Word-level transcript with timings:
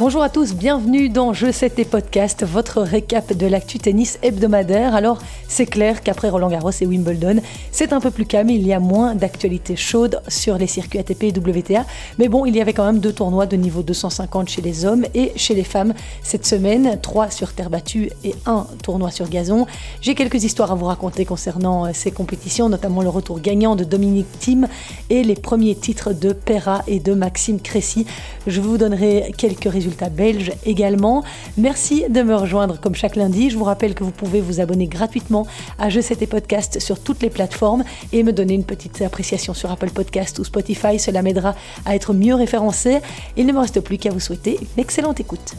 Bonjour 0.00 0.22
à 0.22 0.30
tous, 0.30 0.54
bienvenue 0.54 1.10
dans 1.10 1.34
Je 1.34 1.52
sais 1.52 1.68
tes 1.68 1.84
podcasts, 1.84 2.42
votre 2.42 2.80
récap 2.80 3.34
de 3.34 3.46
l'actu 3.46 3.78
tennis 3.78 4.18
hebdomadaire. 4.22 4.94
Alors, 4.94 5.18
c'est 5.46 5.66
clair 5.66 6.02
qu'après 6.02 6.30
Roland 6.30 6.48
Garros 6.48 6.70
et 6.80 6.86
Wimbledon, 6.86 7.42
c'est 7.70 7.92
un 7.92 8.00
peu 8.00 8.10
plus 8.10 8.24
calme, 8.24 8.48
il 8.48 8.66
y 8.66 8.72
a 8.72 8.80
moins 8.80 9.14
d'actualités 9.14 9.76
chaudes 9.76 10.22
sur 10.26 10.56
les 10.56 10.68
circuits 10.68 11.00
ATP 11.00 11.24
et 11.24 11.38
WTA. 11.38 11.84
Mais 12.18 12.28
bon, 12.28 12.46
il 12.46 12.56
y 12.56 12.62
avait 12.62 12.72
quand 12.72 12.86
même 12.86 13.00
deux 13.00 13.12
tournois 13.12 13.44
de 13.44 13.56
niveau 13.56 13.82
250 13.82 14.48
chez 14.48 14.62
les 14.62 14.86
hommes 14.86 15.04
et 15.12 15.32
chez 15.36 15.54
les 15.54 15.64
femmes 15.64 15.92
cette 16.22 16.46
semaine, 16.46 16.98
trois 17.02 17.28
sur 17.28 17.52
terre 17.52 17.68
battue 17.68 18.10
et 18.24 18.34
un 18.46 18.66
tournoi 18.82 19.10
sur 19.10 19.28
gazon. 19.28 19.66
J'ai 20.00 20.14
quelques 20.14 20.44
histoires 20.44 20.72
à 20.72 20.76
vous 20.76 20.86
raconter 20.86 21.26
concernant 21.26 21.84
euh, 21.84 21.90
ces 21.92 22.10
compétitions, 22.10 22.70
notamment 22.70 23.02
le 23.02 23.10
retour 23.10 23.38
gagnant 23.38 23.76
de 23.76 23.84
Dominique 23.84 24.38
Thiem 24.38 24.66
et 25.10 25.22
les 25.24 25.34
premiers 25.34 25.74
titres 25.74 26.14
de 26.14 26.32
Perra 26.32 26.84
et 26.86 27.00
de 27.00 27.12
Maxime 27.12 27.60
Cressy. 27.60 28.06
Je 28.46 28.62
vous 28.62 28.78
donnerai 28.78 29.34
quelques 29.36 29.70
résultats 29.70 29.89
belge 30.08 30.52
également. 30.64 31.22
Merci 31.58 32.04
de 32.08 32.22
me 32.22 32.34
rejoindre 32.34 32.80
comme 32.80 32.94
chaque 32.94 33.16
lundi. 33.16 33.50
Je 33.50 33.58
vous 33.58 33.64
rappelle 33.64 33.94
que 33.94 34.04
vous 34.04 34.10
pouvez 34.10 34.40
vous 34.40 34.60
abonner 34.60 34.86
gratuitement 34.86 35.46
à 35.78 35.90
Je 35.90 36.00
sais 36.00 36.16
podcasts 36.26 36.78
sur 36.78 36.98
toutes 36.98 37.22
les 37.22 37.30
plateformes 37.30 37.84
et 38.12 38.22
me 38.22 38.32
donner 38.32 38.54
une 38.54 38.64
petite 38.64 39.02
appréciation 39.02 39.54
sur 39.54 39.70
Apple 39.70 39.90
Podcast 39.90 40.38
ou 40.38 40.44
Spotify. 40.44 40.98
Cela 40.98 41.22
m'aidera 41.22 41.54
à 41.84 41.94
être 41.94 42.14
mieux 42.14 42.34
référencé. 42.34 43.00
Il 43.36 43.46
ne 43.46 43.52
me 43.52 43.58
reste 43.58 43.80
plus 43.80 43.98
qu'à 43.98 44.10
vous 44.10 44.20
souhaiter 44.20 44.58
une 44.60 44.82
excellente 44.82 45.20
écoute. 45.20 45.54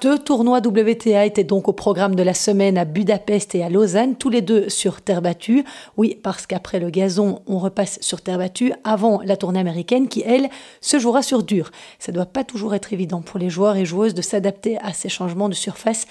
Deux 0.00 0.18
tournois 0.18 0.60
WTA 0.66 1.26
étaient 1.26 1.44
donc 1.44 1.68
au 1.68 1.74
programme 1.74 2.14
de 2.14 2.22
la 2.22 2.32
semaine 2.32 2.78
à 2.78 2.86
Budapest 2.86 3.54
et 3.54 3.62
à 3.62 3.68
Lausanne, 3.68 4.16
tous 4.16 4.30
les 4.30 4.40
deux 4.40 4.70
sur 4.70 5.02
terre 5.02 5.20
battue. 5.20 5.62
Oui, 5.98 6.18
parce 6.22 6.46
qu'après 6.46 6.80
le 6.80 6.88
gazon, 6.88 7.42
on 7.46 7.58
repasse 7.58 7.98
sur 8.00 8.22
terre 8.22 8.38
battue 8.38 8.72
avant 8.82 9.20
la 9.22 9.36
tournée 9.36 9.60
américaine 9.60 10.08
qui, 10.08 10.22
elle, 10.24 10.48
se 10.80 10.98
jouera 10.98 11.22
sur 11.22 11.42
dur. 11.42 11.70
Ça 11.98 12.12
ne 12.12 12.14
doit 12.14 12.24
pas 12.24 12.44
toujours 12.44 12.74
être 12.74 12.94
évident 12.94 13.20
pour 13.20 13.38
les 13.38 13.50
joueurs 13.50 13.76
et 13.76 13.84
joueuses 13.84 14.14
de 14.14 14.22
s'adapter 14.22 14.78
à 14.78 14.94
ces 14.94 15.10
changements 15.10 15.50
de 15.50 15.54
surface 15.54 16.06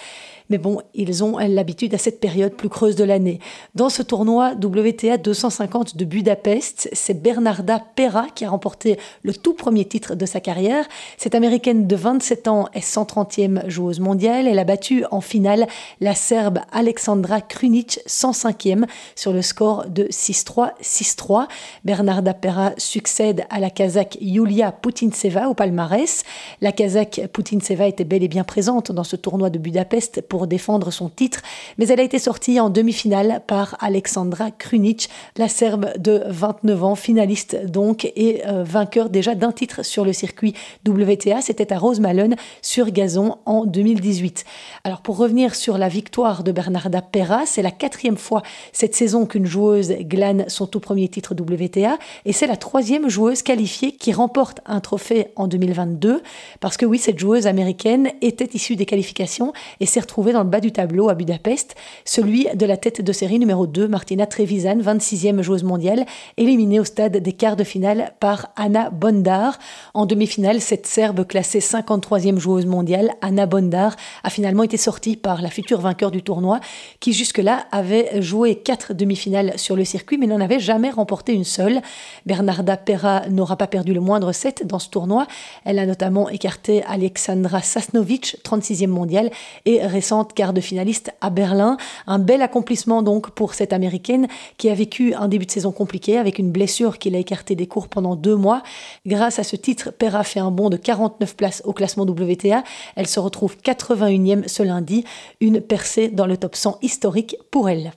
mais 0.50 0.58
bon, 0.58 0.81
ils 0.95 1.23
ont 1.23 1.38
l'habitude 1.38 1.94
à 1.94 1.97
cette 1.97 2.19
période 2.19 2.53
plus 2.53 2.69
creuse 2.69 2.95
de 2.95 3.03
l'année. 3.03 3.39
Dans 3.75 3.89
ce 3.89 4.02
tournoi 4.02 4.53
WTA 4.53 5.17
250 5.17 5.95
de 5.95 6.05
Budapest, 6.05 6.89
c'est 6.92 7.14
Bernarda 7.14 7.81
Pera 7.95 8.28
qui 8.33 8.45
a 8.45 8.50
remporté 8.50 8.97
le 9.23 9.33
tout 9.33 9.53
premier 9.53 9.86
titre 9.86 10.16
de 10.16 10.25
sa 10.25 10.39
carrière. 10.39 10.88
Cette 11.17 11.36
américaine 11.36 11.86
de 11.86 11.95
27 11.95 12.47
ans 12.47 12.67
est 12.73 12.80
130e 12.80 13.70
joueuse 13.70 14.00
mondiale. 14.00 14.47
Elle 14.47 14.59
a 14.59 14.64
battu 14.64 15.05
en 15.11 15.22
finale 15.22 15.67
la 16.02 16.16
Serbe 16.16 16.59
Alexandra 16.72 17.42
Krunic, 17.42 18.00
105e, 18.08 18.86
sur 19.16 19.33
le 19.33 19.44
score 19.44 19.86
de 19.88 20.05
6-3, 20.05 20.72
6-3. 20.81 21.47
Bernarda 21.86 22.33
Pera 22.33 22.72
succède 22.77 23.45
à 23.52 23.59
la 23.59 23.70
Kazakh 23.70 24.17
Yulia 24.20 24.72
Putinseva 24.72 25.50
au 25.50 25.53
palmarès. 25.53 26.23
La 26.61 26.72
Kazakh 26.72 27.22
Putinseva 27.31 27.88
était 27.88 28.03
bel 28.03 28.23
et 28.23 28.27
bien 28.27 28.44
présente 28.44 28.92
dans 28.92 29.03
ce 29.03 29.16
tournoi 29.16 29.52
de 29.52 29.59
Budapest 29.59 30.22
pour 30.22 30.39
défendre 30.48 30.92
son 30.92 31.09
titre, 31.09 31.42
mais 31.78 31.88
elle 31.88 32.00
a 32.00 32.04
été 32.04 32.20
sortie 32.20 32.59
en 32.59 32.70
demi-finale 32.70 33.42
par 33.48 33.78
Alexandra 33.80 34.52
Krunic, 34.52 35.09
la 35.38 35.48
Serbe 35.48 35.92
de 35.98 36.23
29 36.28 36.84
ans, 36.84 36.95
finaliste 36.95 37.66
donc 37.66 38.06
et 38.06 38.42
euh, 38.48 38.64
vainqueur 38.64 39.10
déjà 39.10 39.36
d'un 39.36 39.52
titre 39.52 39.84
sur 39.84 40.06
le 40.06 40.14
circuit 40.14 40.54
WTA. 40.88 41.42
C'était 41.42 41.73
à 41.73 41.78
Rosemallen 41.78 42.36
sur 42.62 42.92
gazon 42.92 43.38
en 43.45 43.66
2018. 43.66 44.45
Alors 44.83 45.02
pour 45.02 45.17
revenir 45.17 45.55
sur 45.55 45.78
la 45.78 45.89
victoire 45.89 46.44
de 46.44 46.52
Bernarda 46.52 47.02
Pera, 47.02 47.45
c'est 47.45 47.61
la 47.61 47.72
quatrième 47.72 48.17
fois 48.17 48.42
cette 48.73 48.95
saison 48.95 49.26
qu'une 49.26 49.45
joueuse 49.45 49.94
glane 50.02 50.45
son 50.48 50.67
tout 50.67 50.80
premier 50.80 51.08
titre 51.08 51.33
WTA 51.33 51.98
et 52.26 52.33
c'est 52.33 52.48
la 52.48 52.58
troisième 52.58 53.10
joueuse 53.10 53.42
qualifiée 53.42 53.92
qui 53.92 54.11
remporte 54.11 54.60
un 54.66 54.80
trophée 54.80 55.28
en 55.36 55.48
2022 55.48 56.22
parce 56.60 56.78
que 56.78 56.86
oui, 56.86 56.98
cette 56.98 57.20
joueuse 57.20 57.48
américaine 57.48 58.11
était 58.22 58.49
issue 58.54 58.76
des 58.76 58.86
qualifications 58.86 59.54
et 59.80 59.86
s'est 59.86 59.99
retrouvée 59.99 60.29
dans 60.34 60.44
le 60.44 60.50
bas 60.50 60.60
du 60.60 60.72
tableau 60.72 61.10
à 61.10 61.16
Budapest, 61.16 61.76
celui 62.06 62.48
de 62.54 62.66
la 62.66 62.78
tête 62.78 63.02
de 63.02 63.12
série 63.14 63.40
numéro 63.40 63.67
2, 63.67 63.88
Martina 63.88 64.26
Trevisan, 64.26 64.78
26e 64.78 65.42
joueuse 65.42 65.64
mondiale, 65.64 66.06
éliminée 66.38 66.80
au 66.80 66.84
stade 66.84 67.17
des 67.17 67.34
quarts 67.34 67.56
de 67.56 67.64
finale 67.64 68.14
par 68.20 68.50
Anna 68.56 68.90
Bondar. 68.90 69.60
En 69.94 70.06
demi-finale, 70.06 70.62
cette 70.62 70.88
Serbe 70.88 71.26
classée 71.26 71.60
53e 71.60 72.38
joueuse 72.38 72.66
mondiale, 72.66 73.12
Anna 73.22 73.45
Bondar, 73.45 73.95
a 74.23 74.30
finalement 74.30 74.64
été 74.64 74.78
sortie 74.78 75.16
par 75.16 75.42
la 75.42 75.50
future 75.50 75.82
vainqueur 75.82 76.12
du 76.12 76.22
tournoi, 76.22 76.60
qui 77.00 77.14
jusque-là 77.14 77.66
avait 77.72 78.22
joué 78.22 78.56
quatre 78.56 78.94
demi-finales 78.94 79.54
sur 79.58 79.76
le 79.76 79.86
circuit, 79.86 80.17
mais 80.17 80.28
n'en 80.28 80.42
avait 80.42 80.60
jamais 80.60 80.90
remporté 80.90 81.34
une 81.34 81.44
seule. 81.44 81.82
Bernarda 82.26 82.78
Pera 82.78 83.28
n'aura 83.30 83.58
pas 83.58 83.67
perdu 83.67 83.94
le 83.94 84.02
moindre 84.02 84.32
set 84.32 84.66
dans 84.66 84.80
ce 84.80 84.90
tournoi. 84.90 85.28
Elle 85.66 85.80
a 85.80 85.86
notamment 85.86 86.30
écarté 86.30 86.84
Alexandra 86.84 87.61
Sasnovic, 87.61 88.38
36e 88.44 88.88
mondiale, 88.88 89.32
et 89.66 89.82
récemment 90.19 90.25
quart 90.39 90.53
de 90.53 90.61
finaliste 90.61 91.11
à 91.21 91.30
Berlin. 91.30 91.77
Un 92.07 92.19
bel 92.19 92.41
accomplissement 92.41 93.02
donc 93.02 93.31
pour 93.31 93.53
cette 93.53 93.73
américaine 93.73 94.27
qui 94.57 94.69
a 94.69 94.73
vécu 94.73 95.13
un 95.13 95.27
début 95.27 95.45
de 95.45 95.52
saison 95.52 95.71
compliqué 95.71 96.17
avec 96.17 96.39
une 96.39 96.52
blessure 96.52 96.97
qui 96.97 97.09
l'a 97.09 97.19
écartée 97.19 97.55
des 97.55 97.67
cours 97.67 97.87
pendant 97.87 98.15
deux 98.15 98.35
mois. 98.35 98.63
Grâce 99.05 99.39
à 99.39 99.43
ce 99.43 99.55
titre, 99.55 99.91
Pera 99.91 100.23
fait 100.23 100.39
un 100.39 100.52
bond 100.52 100.69
de 100.69 100.77
49 100.77 101.35
places 101.35 101.61
au 101.65 101.73
classement 101.73 102.03
WTA. 102.03 102.63
Elle 102.95 103.07
se 103.07 103.19
retrouve 103.19 103.57
81e 103.63 104.47
ce 104.47 104.63
lundi, 104.63 105.03
une 105.41 105.61
percée 105.61 106.09
dans 106.09 106.25
le 106.25 106.37
top 106.37 106.55
100 106.55 106.80
historique 106.81 107.36
pour 107.51 107.69
elle. 107.69 107.91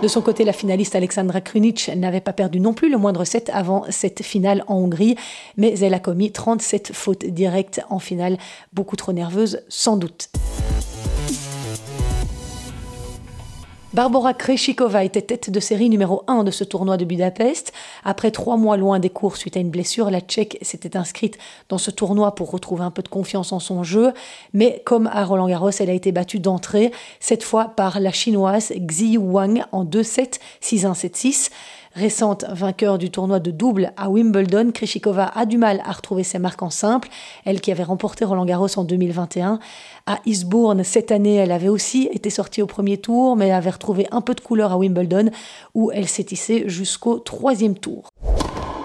De 0.00 0.06
son 0.06 0.20
côté, 0.20 0.44
la 0.44 0.52
finaliste 0.52 0.94
Alexandra 0.94 1.40
Krunic 1.40 1.90
n'avait 1.96 2.20
pas 2.20 2.32
perdu 2.32 2.60
non 2.60 2.72
plus 2.72 2.88
le 2.88 2.98
moindre 2.98 3.24
set 3.24 3.50
avant 3.52 3.84
cette 3.90 4.22
finale 4.22 4.62
en 4.68 4.76
Hongrie, 4.76 5.16
mais 5.56 5.76
elle 5.80 5.92
a 5.92 5.98
commis 5.98 6.30
37 6.30 6.92
fautes 6.94 7.24
directes 7.24 7.80
en 7.90 7.98
finale, 7.98 8.38
beaucoup 8.72 8.94
trop 8.94 9.12
nerveuse 9.12 9.64
sans 9.68 9.96
doute. 9.96 10.30
Barbara 13.98 14.32
Kreshikova 14.32 15.02
était 15.02 15.22
tête 15.22 15.50
de 15.50 15.58
série 15.58 15.88
numéro 15.88 16.22
1 16.28 16.44
de 16.44 16.52
ce 16.52 16.62
tournoi 16.62 16.96
de 16.96 17.04
Budapest. 17.04 17.72
Après 18.04 18.30
trois 18.30 18.56
mois 18.56 18.76
loin 18.76 19.00
des 19.00 19.10
cours 19.10 19.36
suite 19.36 19.56
à 19.56 19.60
une 19.60 19.70
blessure, 19.70 20.08
la 20.12 20.20
Tchèque 20.20 20.56
s'était 20.62 20.96
inscrite 20.96 21.36
dans 21.68 21.78
ce 21.78 21.90
tournoi 21.90 22.36
pour 22.36 22.52
retrouver 22.52 22.84
un 22.84 22.92
peu 22.92 23.02
de 23.02 23.08
confiance 23.08 23.50
en 23.50 23.58
son 23.58 23.82
jeu. 23.82 24.12
Mais 24.54 24.82
comme 24.84 25.08
à 25.08 25.24
Roland 25.24 25.48
Garros, 25.48 25.70
elle 25.80 25.90
a 25.90 25.94
été 25.94 26.12
battue 26.12 26.38
d'entrée, 26.38 26.92
cette 27.18 27.42
fois 27.42 27.72
par 27.74 27.98
la 27.98 28.12
chinoise 28.12 28.72
Xi 28.86 29.18
Wang 29.18 29.64
en 29.72 29.84
2-7, 29.84 30.38
6-1, 30.62 30.94
7-6. 30.94 31.50
Récente 31.98 32.44
vainqueur 32.48 32.96
du 32.96 33.10
tournoi 33.10 33.40
de 33.40 33.50
double 33.50 33.92
à 33.96 34.08
Wimbledon, 34.08 34.70
Krishikova 34.70 35.32
a 35.34 35.46
du 35.46 35.58
mal 35.58 35.82
à 35.84 35.90
retrouver 35.90 36.22
ses 36.22 36.38
marques 36.38 36.62
en 36.62 36.70
simple. 36.70 37.08
Elle 37.44 37.60
qui 37.60 37.72
avait 37.72 37.82
remporté 37.82 38.24
Roland 38.24 38.44
Garros 38.44 38.68
en 38.78 38.84
2021. 38.84 39.58
À 40.06 40.20
Eastbourne, 40.24 40.84
cette 40.84 41.10
année, 41.10 41.34
elle 41.34 41.50
avait 41.50 41.68
aussi 41.68 42.08
été 42.12 42.30
sortie 42.30 42.62
au 42.62 42.68
premier 42.68 42.98
tour, 42.98 43.34
mais 43.34 43.50
avait 43.50 43.70
retrouvé 43.70 44.06
un 44.12 44.20
peu 44.20 44.34
de 44.34 44.40
couleur 44.40 44.70
à 44.70 44.78
Wimbledon, 44.78 45.30
où 45.74 45.90
elle 45.90 46.06
s'est 46.06 46.26
hissée 46.30 46.68
jusqu'au 46.68 47.18
troisième 47.18 47.76
tour. 47.76 48.10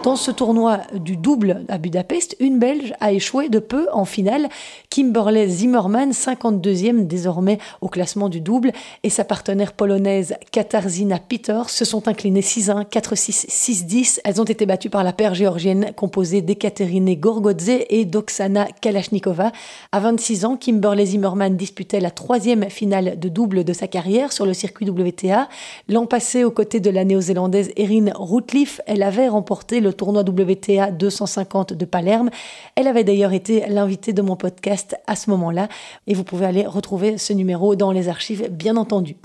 Dans 0.03 0.17
ce 0.17 0.31
tournoi 0.31 0.81
du 0.93 1.15
double 1.15 1.63
à 1.69 1.77
Budapest, 1.77 2.35
une 2.41 2.59
Belge 2.59 2.93
a 2.99 3.13
échoué 3.13 3.47
de 3.47 3.59
peu 3.59 3.87
en 3.93 4.03
finale. 4.03 4.49
Kimberley 4.89 5.47
Zimmerman, 5.47 6.11
52e 6.11 7.07
désormais 7.07 7.57
au 7.79 7.87
classement 7.87 8.27
du 8.27 8.41
double, 8.41 8.73
et 9.03 9.09
sa 9.09 9.23
partenaire 9.23 9.71
polonaise 9.71 10.35
Katarzyna 10.51 11.19
Peter 11.19 11.61
se 11.67 11.85
sont 11.85 12.09
inclinées 12.09 12.41
6-1, 12.41 12.85
4-6, 12.89 13.47
6-10. 13.47 14.19
Elles 14.25 14.41
ont 14.41 14.43
été 14.43 14.65
battues 14.65 14.89
par 14.89 15.05
la 15.05 15.13
paire 15.13 15.35
géorgienne 15.35 15.93
composée 15.95 16.41
d'Ekaterine 16.41 17.15
Gorgodze 17.15 17.69
et 17.89 18.03
d'Oksana 18.03 18.67
Kalashnikova. 18.81 19.53
À 19.93 20.01
26 20.01 20.43
ans, 20.43 20.57
Kimberley 20.57 21.05
Zimmerman 21.05 21.55
disputait 21.55 22.01
la 22.01 22.11
troisième 22.11 22.69
finale 22.69 23.17
de 23.17 23.29
double 23.29 23.63
de 23.63 23.71
sa 23.71 23.87
carrière 23.87 24.33
sur 24.33 24.45
le 24.45 24.53
circuit 24.53 24.89
WTA. 24.89 25.47
L'an 25.87 26.07
passé, 26.07 26.43
aux 26.43 26.51
côtés 26.51 26.81
de 26.81 26.89
la 26.89 27.05
néo-zélandaise 27.05 27.71
Erin 27.77 28.11
Routliff, 28.13 28.81
elle 28.85 29.01
avait 29.01 29.29
remporté 29.29 29.79
le 29.79 29.92
tournoi 29.93 30.23
WTA 30.23 30.91
250 30.91 31.73
de 31.73 31.85
Palerme. 31.85 32.29
Elle 32.75 32.87
avait 32.87 33.03
d'ailleurs 33.03 33.33
été 33.33 33.65
l'invitée 33.67 34.13
de 34.13 34.21
mon 34.21 34.35
podcast 34.35 34.95
à 35.07 35.15
ce 35.15 35.29
moment-là 35.29 35.67
et 36.07 36.13
vous 36.13 36.23
pouvez 36.23 36.45
aller 36.45 36.65
retrouver 36.65 37.17
ce 37.17 37.33
numéro 37.33 37.75
dans 37.75 37.91
les 37.91 38.09
archives 38.09 38.49
bien 38.49 38.77
entendu. 38.77 39.15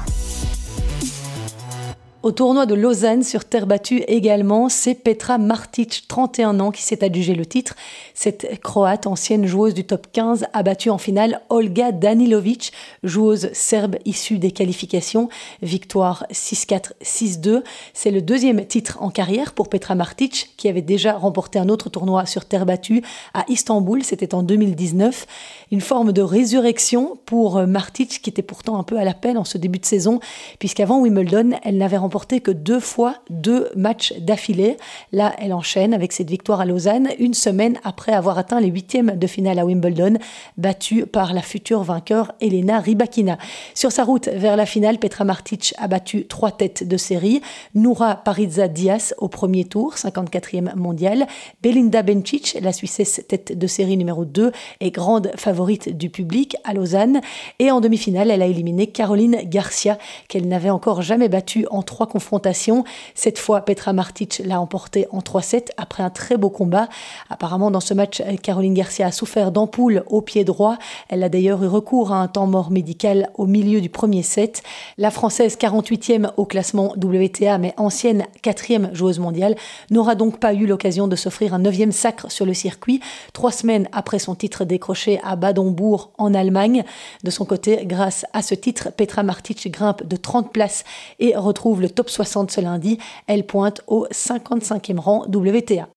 Au 2.25 2.33
tournoi 2.33 2.67
de 2.67 2.75
Lausanne 2.75 3.23
sur 3.23 3.45
terre 3.45 3.69
battue 3.69 4.03
également, 4.09 4.69
c'est 4.69 4.97
Petra 4.97 5.39
Martic, 5.39 6.07
31 6.09 6.59
ans, 6.59 6.73
qui 6.73 6.83
s'est 6.83 7.05
adjugé 7.05 7.33
le 7.33 7.47
titre. 7.47 7.77
Cette 8.13 8.61
croate, 8.61 9.07
ancienne 9.07 9.47
joueuse 9.47 9.73
du 9.73 9.85
top 9.85 10.09
15, 10.13 10.47
a 10.53 10.63
battu 10.65 10.91
en 10.91 10.99
finale 10.99 11.43
Olga 11.49 11.93
Danilovic, 11.93 12.73
joueuse 13.05 13.51
serbe 13.53 13.99
issue 14.05 14.39
des 14.39 14.51
qualifications. 14.51 15.29
Victoire 15.63 16.27
6-4, 16.33 16.91
6-2. 17.05 17.63
C'est 17.95 18.11
le 18.11 18.21
deuxième 18.21 18.67
titre 18.67 18.99
en 19.01 19.11
carrière 19.11 19.53
pour 19.53 19.69
Petra 19.69 19.95
Martic, 19.95 20.55
qui 20.57 20.69
avait 20.69 20.83
déjà 20.83 21.13
remporté 21.13 21.61
un 21.61 21.69
autre 21.69 21.89
tournoi 21.89 22.27
sur 22.27 22.47
terre 22.47 22.67
battue 22.67 23.05
à 23.33 23.45
Istanbul, 23.49 24.03
c'était 24.03 24.35
en 24.35 24.43
2019. 24.43 25.25
Une 25.71 25.81
forme 25.81 26.13
de 26.13 26.23
résurrection 26.23 27.17
pour 27.27 27.65
Martic, 27.65 28.23
qui 28.23 28.31
était 28.31 28.43
pourtant 28.43 28.77
un 28.77 28.83
peu 28.83 28.99
à 28.99 29.05
la 29.05 29.15
peine 29.15 29.39
en 29.39 29.45
ce 29.45 29.57
début 29.57 29.79
de 29.79 29.87
saison, 29.87 30.19
puisqu'avant 30.59 30.99
Wimbledon, 30.99 31.51
elle 31.63 31.79
n'avait 31.79 31.97
remporté 31.97 32.08
que 32.09 32.51
deux 32.51 32.81
fois 32.81 33.15
deux 33.31 33.69
matchs 33.77 34.13
d'affilée. 34.19 34.77
Là, 35.13 35.35
elle 35.39 35.53
enchaîne 35.53 35.95
avec 35.95 36.13
cette 36.13 36.31
victoire 36.31 36.61
à 36.61 36.67
Lausanne, 36.67 37.09
une 37.19 37.35
semaine 37.35 37.79
après 37.85 38.13
avoir 38.13 38.39
atteint 38.39 38.61
les 38.61 38.69
huitièmes 38.69 39.17
de 39.17 39.27
finale 39.27 39.59
à 39.59 39.65
Wimbledon, 39.65 40.19
battue 40.57 41.07
par 41.07 41.33
la 41.33 41.43
future 41.43 41.83
vainqueur 41.83 42.33
Elena 42.41 42.81
Rybakina. 42.81 43.39
Sur 43.75 43.93
sa 43.93 44.05
route 44.05 44.29
vers 44.29 44.57
la 44.57 44.67
finale, 44.67 44.99
Petra 44.99 45.25
Martic 45.25 45.75
a 45.79 45.89
battu 45.89 46.27
trois 46.27 46.51
têtes 46.51 46.87
de 46.87 46.97
série. 46.97 47.41
Noura 47.75 48.17
Parizza 48.17 48.69
Diaz 48.69 49.15
au 49.19 49.29
premier 49.29 49.65
tour, 49.65 49.95
54e 49.95 50.75
mondial. 50.77 51.27
Belinda 51.63 52.03
Bencic, 52.03 52.59
la 52.61 52.73
Suissesse 52.73 53.23
tête 53.29 53.57
de 53.57 53.67
série 53.67 53.97
numéro 53.97 54.25
2, 54.25 54.53
est 54.81 54.91
grande 54.91 55.31
favorite 55.37 55.97
du 55.97 56.11
public 56.11 56.57
à 56.65 56.75
Lausanne. 56.75 57.21
Et 57.59 57.71
en 57.71 57.81
demi-finale, 57.81 58.31
elle 58.31 58.43
a 58.43 58.47
éliminé 58.47 58.89
Caroline 58.89 59.39
Garcia, 59.45 59.99
qu'elle 60.29 60.49
n'avait 60.49 60.71
encore 60.71 61.03
jamais 61.03 61.29
battue 61.29 61.67
en 61.71 61.83
trois 61.83 61.98
confrontation. 62.07 62.85
Cette 63.15 63.39
fois, 63.39 63.63
Petra 63.63 63.93
Martic 63.93 64.43
l'a 64.45 64.61
emporté 64.61 65.07
en 65.11 65.19
3-7 65.19 65.69
après 65.77 66.03
un 66.03 66.11
très 66.11 66.37
beau 66.37 66.51
combat. 66.51 66.89
Apparemment, 67.31 67.71
dans 67.71 67.81
ce 67.81 67.95
match, 67.95 68.23
Caroline 68.43 68.75
Garcia 68.75 69.07
a 69.07 69.13
souffert 69.13 69.53
d'ampoule 69.53 70.05
au 70.07 70.21
pied 70.21 70.45
droit. 70.45 70.79
Elle 71.09 71.23
a 71.23 71.29
d'ailleurs 71.29 71.63
eu 71.63 71.67
recours 71.67 72.13
à 72.13 72.17
un 72.17 72.29
temps 72.29 72.47
mort 72.47 72.71
médical 72.71 73.31
au 73.37 73.47
milieu 73.47 73.81
du 73.81 73.89
premier 73.89 74.23
set. 74.23 74.63
La 74.97 75.11
Française, 75.11 75.57
48e 75.57 76.31
au 76.37 76.45
classement 76.45 76.95
WTA, 76.97 77.59
mais 77.59 77.75
ancienne 77.77 78.25
4e 78.43 78.95
joueuse 78.95 79.19
mondiale, 79.19 79.57
n'aura 79.91 80.15
donc 80.15 80.39
pas 80.39 80.55
eu 80.55 80.67
l'occasion 80.67 81.09
de 81.09 81.17
s'offrir 81.17 81.55
un 81.55 81.61
9e 81.61 81.93
sacre 81.93 82.31
sur 82.31 82.47
le 82.47 82.55
circuit, 82.55 83.01
trois 83.33 83.53
semaines 83.53 83.89
après 83.93 84.19
son 84.19 84.35
titre 84.35 84.65
décroché 84.65 85.21
à 85.25 85.37
Badenbourg 85.37 86.11
en 86.19 86.35
Allemagne. 86.35 86.85
De 87.25 87.31
son 87.31 87.45
côté, 87.45 87.85
grâce 87.85 88.25
à 88.33 88.43
ce 88.43 88.55
titre, 88.55 88.91
Petra 88.97 89.23
Martic 89.23 89.71
grimpe 89.71 90.07
de 90.07 90.17
30 90.17 90.53
places 90.53 90.85
et 91.19 91.37
retrouve 91.37 91.81
le 91.81 91.88
top 91.91 92.11
60 92.11 92.51
ce 92.51 92.61
lundi. 92.61 92.99
Elle 93.27 93.47
pointe 93.47 93.83
au 93.87 94.07
55e 94.13 94.99
rang 94.99 95.27
WTA. 95.29 95.89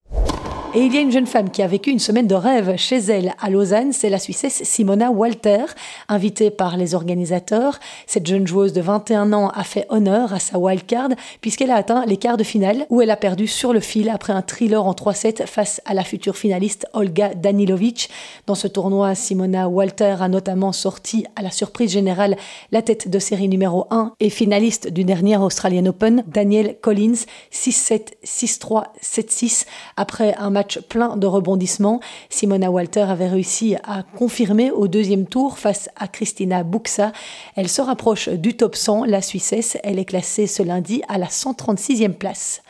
Et 0.73 0.85
il 0.85 0.95
y 0.95 0.97
a 0.97 1.01
une 1.01 1.11
jeune 1.11 1.27
femme 1.27 1.49
qui 1.49 1.61
a 1.61 1.67
vécu 1.67 1.89
une 1.89 1.99
semaine 1.99 2.27
de 2.27 2.35
rêve 2.35 2.77
chez 2.77 2.95
elle 2.95 3.33
à 3.41 3.49
Lausanne, 3.49 3.91
c'est 3.91 4.09
la 4.09 4.19
Suissesse 4.19 4.63
Simona 4.63 5.11
Walter, 5.11 5.65
invitée 6.07 6.49
par 6.49 6.77
les 6.77 6.95
organisateurs. 6.95 7.77
Cette 8.07 8.25
jeune 8.25 8.47
joueuse 8.47 8.71
de 8.71 8.79
21 8.79 9.33
ans 9.33 9.49
a 9.49 9.65
fait 9.65 9.85
honneur 9.89 10.31
à 10.31 10.39
sa 10.39 10.57
wildcard 10.57 11.09
puisqu'elle 11.41 11.71
a 11.71 11.75
atteint 11.75 12.05
les 12.05 12.15
quarts 12.15 12.37
de 12.37 12.45
finale 12.45 12.85
où 12.89 13.01
elle 13.01 13.11
a 13.11 13.17
perdu 13.17 13.47
sur 13.47 13.73
le 13.73 13.81
fil 13.81 14.07
après 14.07 14.31
un 14.31 14.41
thriller 14.41 14.85
en 14.85 14.93
3-7 14.93 15.45
face 15.45 15.81
à 15.83 15.93
la 15.93 16.05
future 16.05 16.37
finaliste 16.37 16.87
Olga 16.93 17.33
Danilovic. 17.33 18.09
Dans 18.47 18.55
ce 18.55 18.69
tournoi, 18.69 19.13
Simona 19.13 19.67
Walter 19.67 20.15
a 20.21 20.29
notamment 20.29 20.71
sorti 20.71 21.25
à 21.35 21.41
la 21.41 21.51
surprise 21.51 21.91
générale 21.91 22.37
la 22.71 22.81
tête 22.81 23.09
de 23.09 23.19
série 23.19 23.49
numéro 23.49 23.87
1 23.91 24.13
et 24.21 24.29
finaliste 24.29 24.87
du 24.87 25.03
dernier 25.03 25.35
Australian 25.35 25.87
Open, 25.87 26.23
Daniel 26.27 26.77
Collins, 26.79 27.25
6-7, 27.51 28.13
6-3, 28.23 28.85
7-6 29.03 29.65
après 29.97 30.33
un 30.35 30.49
match 30.49 30.60
plein 30.87 31.17
de 31.17 31.27
rebondissements. 31.27 31.99
Simona 32.29 32.71
Walter 32.71 33.01
avait 33.01 33.27
réussi 33.27 33.75
à 33.83 34.03
confirmer 34.03 34.71
au 34.71 34.87
deuxième 34.87 35.25
tour 35.25 35.57
face 35.57 35.89
à 35.95 36.07
Christina 36.07 36.63
Buxa. 36.63 37.11
Elle 37.55 37.69
se 37.69 37.81
rapproche 37.81 38.29
du 38.29 38.55
top 38.55 38.75
100, 38.75 39.05
la 39.05 39.21
Suissesse. 39.21 39.77
Elle 39.83 39.99
est 39.99 40.05
classée 40.05 40.47
ce 40.47 40.63
lundi 40.63 41.01
à 41.07 41.17
la 41.17 41.27
136e 41.27 42.13
place. 42.13 42.61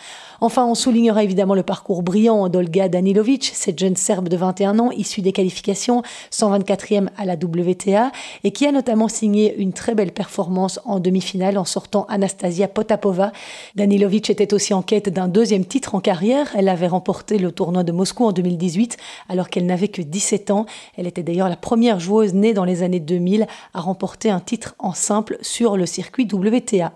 Enfin, 0.44 0.66
on 0.66 0.74
soulignera 0.74 1.24
évidemment 1.24 1.54
le 1.54 1.62
parcours 1.62 2.02
brillant 2.02 2.50
d'Olga 2.50 2.90
Danilovic, 2.90 3.52
cette 3.54 3.78
jeune 3.78 3.96
Serbe 3.96 4.28
de 4.28 4.36
21 4.36 4.80
ans, 4.80 4.90
issue 4.90 5.22
des 5.22 5.34
qualifications, 5.34 6.02
124e 6.32 7.10
à 7.16 7.26
la 7.26 7.36
WTA, 7.36 8.12
et 8.44 8.50
qui 8.50 8.66
a 8.66 8.72
notamment 8.72 9.08
signé 9.08 9.56
une 9.58 9.72
très 9.72 9.94
belle 9.94 10.12
performance 10.12 10.80
en 10.84 11.00
demi-finale 11.00 11.60
en 11.60 11.64
sortant 11.64 12.08
Anastasia 12.10 12.68
Potapova. 12.68 13.32
Danilovic 13.76 14.32
était 14.32 14.56
aussi 14.56 14.74
en 14.74 14.82
quête 14.82 15.10
d'un 15.10 15.28
deuxième 15.28 15.64
titre 15.64 15.94
en 15.94 16.00
carrière. 16.00 16.48
Elle 16.56 16.70
avait 16.70 16.88
remporté 16.88 17.38
le 17.38 17.52
tournoi 17.52 17.84
de 17.84 17.92
Moscou 17.92 18.26
en 18.26 18.32
2018, 18.32 18.98
alors 19.30 19.48
qu'elle 19.48 19.68
n'avait 19.68 19.90
que 19.90 20.02
17 20.02 20.50
ans. 20.50 20.66
Elle 20.98 21.06
était 21.06 21.22
d'ailleurs 21.22 21.50
la 21.50 21.56
première 21.56 22.00
joueuse 22.00 22.34
née 22.34 22.56
dans 22.56 22.66
les 22.66 22.82
années 22.82 23.00
2000 23.00 23.46
à 23.76 23.80
remporter 23.80 24.32
un 24.32 24.40
titre 24.40 24.74
en 24.80 24.94
simple 24.94 25.38
sur 25.42 25.78
le 25.78 25.86
circuit 25.86 26.28
WTA. 26.34 26.94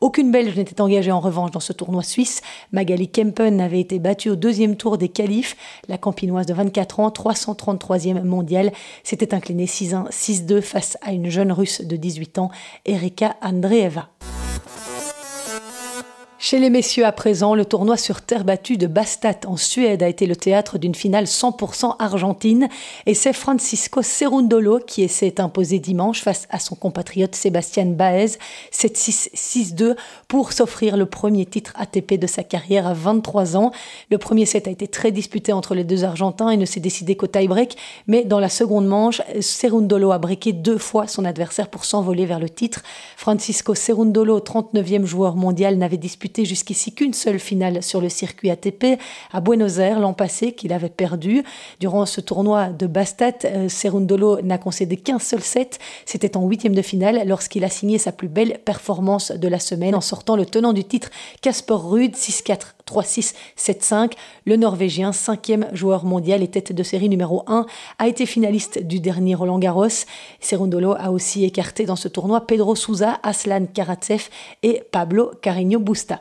Aucune 0.00 0.30
Belge 0.30 0.56
n'était 0.56 0.80
engagée 0.80 1.12
en 1.12 1.20
revanche 1.20 1.50
dans 1.50 1.60
ce 1.60 1.72
tournoi 1.72 2.02
suisse. 2.02 2.42
Magali 2.72 3.08
Kempen 3.08 3.60
avait 3.60 3.80
été 3.80 3.98
battue 3.98 4.30
au 4.30 4.36
deuxième 4.36 4.76
tour 4.76 4.98
des 4.98 5.08
qualifs. 5.08 5.56
La 5.88 5.98
campinoise 5.98 6.46
de 6.46 6.54
24 6.54 7.00
ans, 7.00 7.08
333e 7.08 8.22
mondiale, 8.22 8.72
s'était 9.02 9.34
inclinée 9.34 9.66
6-1, 9.66 10.10
6-2 10.10 10.60
face 10.60 10.98
à 11.02 11.12
une 11.12 11.30
jeune 11.30 11.52
russe 11.52 11.82
de 11.82 11.96
18 11.96 12.38
ans, 12.38 12.50
Erika 12.84 13.36
Andreeva. 13.42 14.08
Chez 16.46 16.58
les 16.58 16.68
messieurs 16.68 17.06
à 17.06 17.12
présent, 17.12 17.54
le 17.54 17.64
tournoi 17.64 17.96
sur 17.96 18.20
terre 18.20 18.44
battue 18.44 18.76
de 18.76 18.86
Bastat 18.86 19.46
en 19.46 19.56
Suède 19.56 20.02
a 20.02 20.08
été 20.08 20.26
le 20.26 20.36
théâtre 20.36 20.76
d'une 20.76 20.94
finale 20.94 21.24
100% 21.24 21.96
argentine 21.98 22.68
et 23.06 23.14
c'est 23.14 23.32
Francisco 23.32 24.02
Cerundolo 24.02 24.78
qui 24.78 25.08
s'est 25.08 25.40
imposé 25.40 25.78
dimanche 25.78 26.20
face 26.20 26.46
à 26.50 26.58
son 26.58 26.74
compatriote 26.74 27.34
Sébastien 27.34 27.86
Baez 27.86 28.36
7-6-6-2 28.74 29.96
pour 30.28 30.52
s'offrir 30.52 30.98
le 30.98 31.06
premier 31.06 31.46
titre 31.46 31.72
ATP 31.78 32.18
de 32.20 32.26
sa 32.26 32.42
carrière 32.42 32.86
à 32.86 32.92
23 32.92 33.56
ans. 33.56 33.72
Le 34.10 34.18
premier 34.18 34.44
set 34.44 34.68
a 34.68 34.70
été 34.70 34.86
très 34.86 35.12
disputé 35.12 35.50
entre 35.54 35.74
les 35.74 35.84
deux 35.84 36.04
Argentins 36.04 36.50
et 36.50 36.58
ne 36.58 36.66
s'est 36.66 36.78
décidé 36.78 37.16
qu'au 37.16 37.26
tie-break, 37.26 37.78
mais 38.06 38.22
dans 38.22 38.38
la 38.38 38.50
seconde 38.50 38.86
manche, 38.86 39.22
Cerundolo 39.40 40.12
a 40.12 40.18
breaké 40.18 40.52
deux 40.52 40.76
fois 40.76 41.06
son 41.06 41.24
adversaire 41.24 41.70
pour 41.70 41.86
s'envoler 41.86 42.26
vers 42.26 42.38
le 42.38 42.50
titre. 42.50 42.82
Francisco 43.16 43.74
Cerundolo, 43.74 44.40
39e 44.40 45.06
joueur 45.06 45.36
mondial, 45.36 45.78
n'avait 45.78 45.96
disputé 45.96 46.33
jusqu'ici 46.42 46.92
qu'une 46.92 47.14
seule 47.14 47.38
finale 47.38 47.82
sur 47.82 48.00
le 48.00 48.08
circuit 48.08 48.50
ATP 48.50 48.98
à 49.32 49.40
Buenos 49.40 49.78
Aires 49.78 50.00
l'an 50.00 50.12
passé 50.12 50.52
qu'il 50.52 50.72
avait 50.72 50.88
perdu. 50.88 51.44
Durant 51.78 52.06
ce 52.06 52.20
tournoi 52.20 52.70
de 52.70 52.88
Bastat, 52.88 53.44
euh, 53.44 53.68
Cerundolo 53.68 54.40
n'a 54.42 54.58
concédé 54.58 54.96
qu'un 54.96 55.20
seul 55.20 55.42
set. 55.42 55.78
C'était 56.04 56.36
en 56.36 56.46
huitième 56.46 56.74
de 56.74 56.82
finale 56.82 57.22
lorsqu'il 57.26 57.62
a 57.64 57.68
signé 57.68 57.98
sa 57.98 58.10
plus 58.10 58.28
belle 58.28 58.58
performance 58.64 59.30
de 59.30 59.48
la 59.48 59.60
semaine 59.60 59.94
en 59.94 60.00
sortant 60.00 60.34
le 60.34 60.46
tenant 60.46 60.72
du 60.72 60.82
titre 60.82 61.10
Casper 61.40 61.74
Ruud 61.74 62.14
6-4. 62.14 62.74
3-6, 62.88 63.34
7-5. 63.58 64.12
Le 64.44 64.56
Norvégien, 64.56 65.12
cinquième 65.12 65.66
joueur 65.72 66.04
mondial 66.04 66.42
et 66.42 66.48
tête 66.48 66.72
de 66.72 66.82
série 66.82 67.08
numéro 67.08 67.42
1, 67.46 67.66
a 67.98 68.08
été 68.08 68.26
finaliste 68.26 68.82
du 68.82 69.00
dernier 69.00 69.34
Roland 69.34 69.58
Garros. 69.58 70.04
Serundolo 70.40 70.94
a 70.98 71.10
aussi 71.10 71.44
écarté 71.44 71.84
dans 71.86 71.96
ce 71.96 72.08
tournoi 72.08 72.46
Pedro 72.46 72.74
Souza, 72.74 73.18
Aslan 73.22 73.66
Karatsev 73.72 74.28
et 74.62 74.82
Pablo 74.90 75.32
Carreño 75.42 75.78
Busta. 75.78 76.20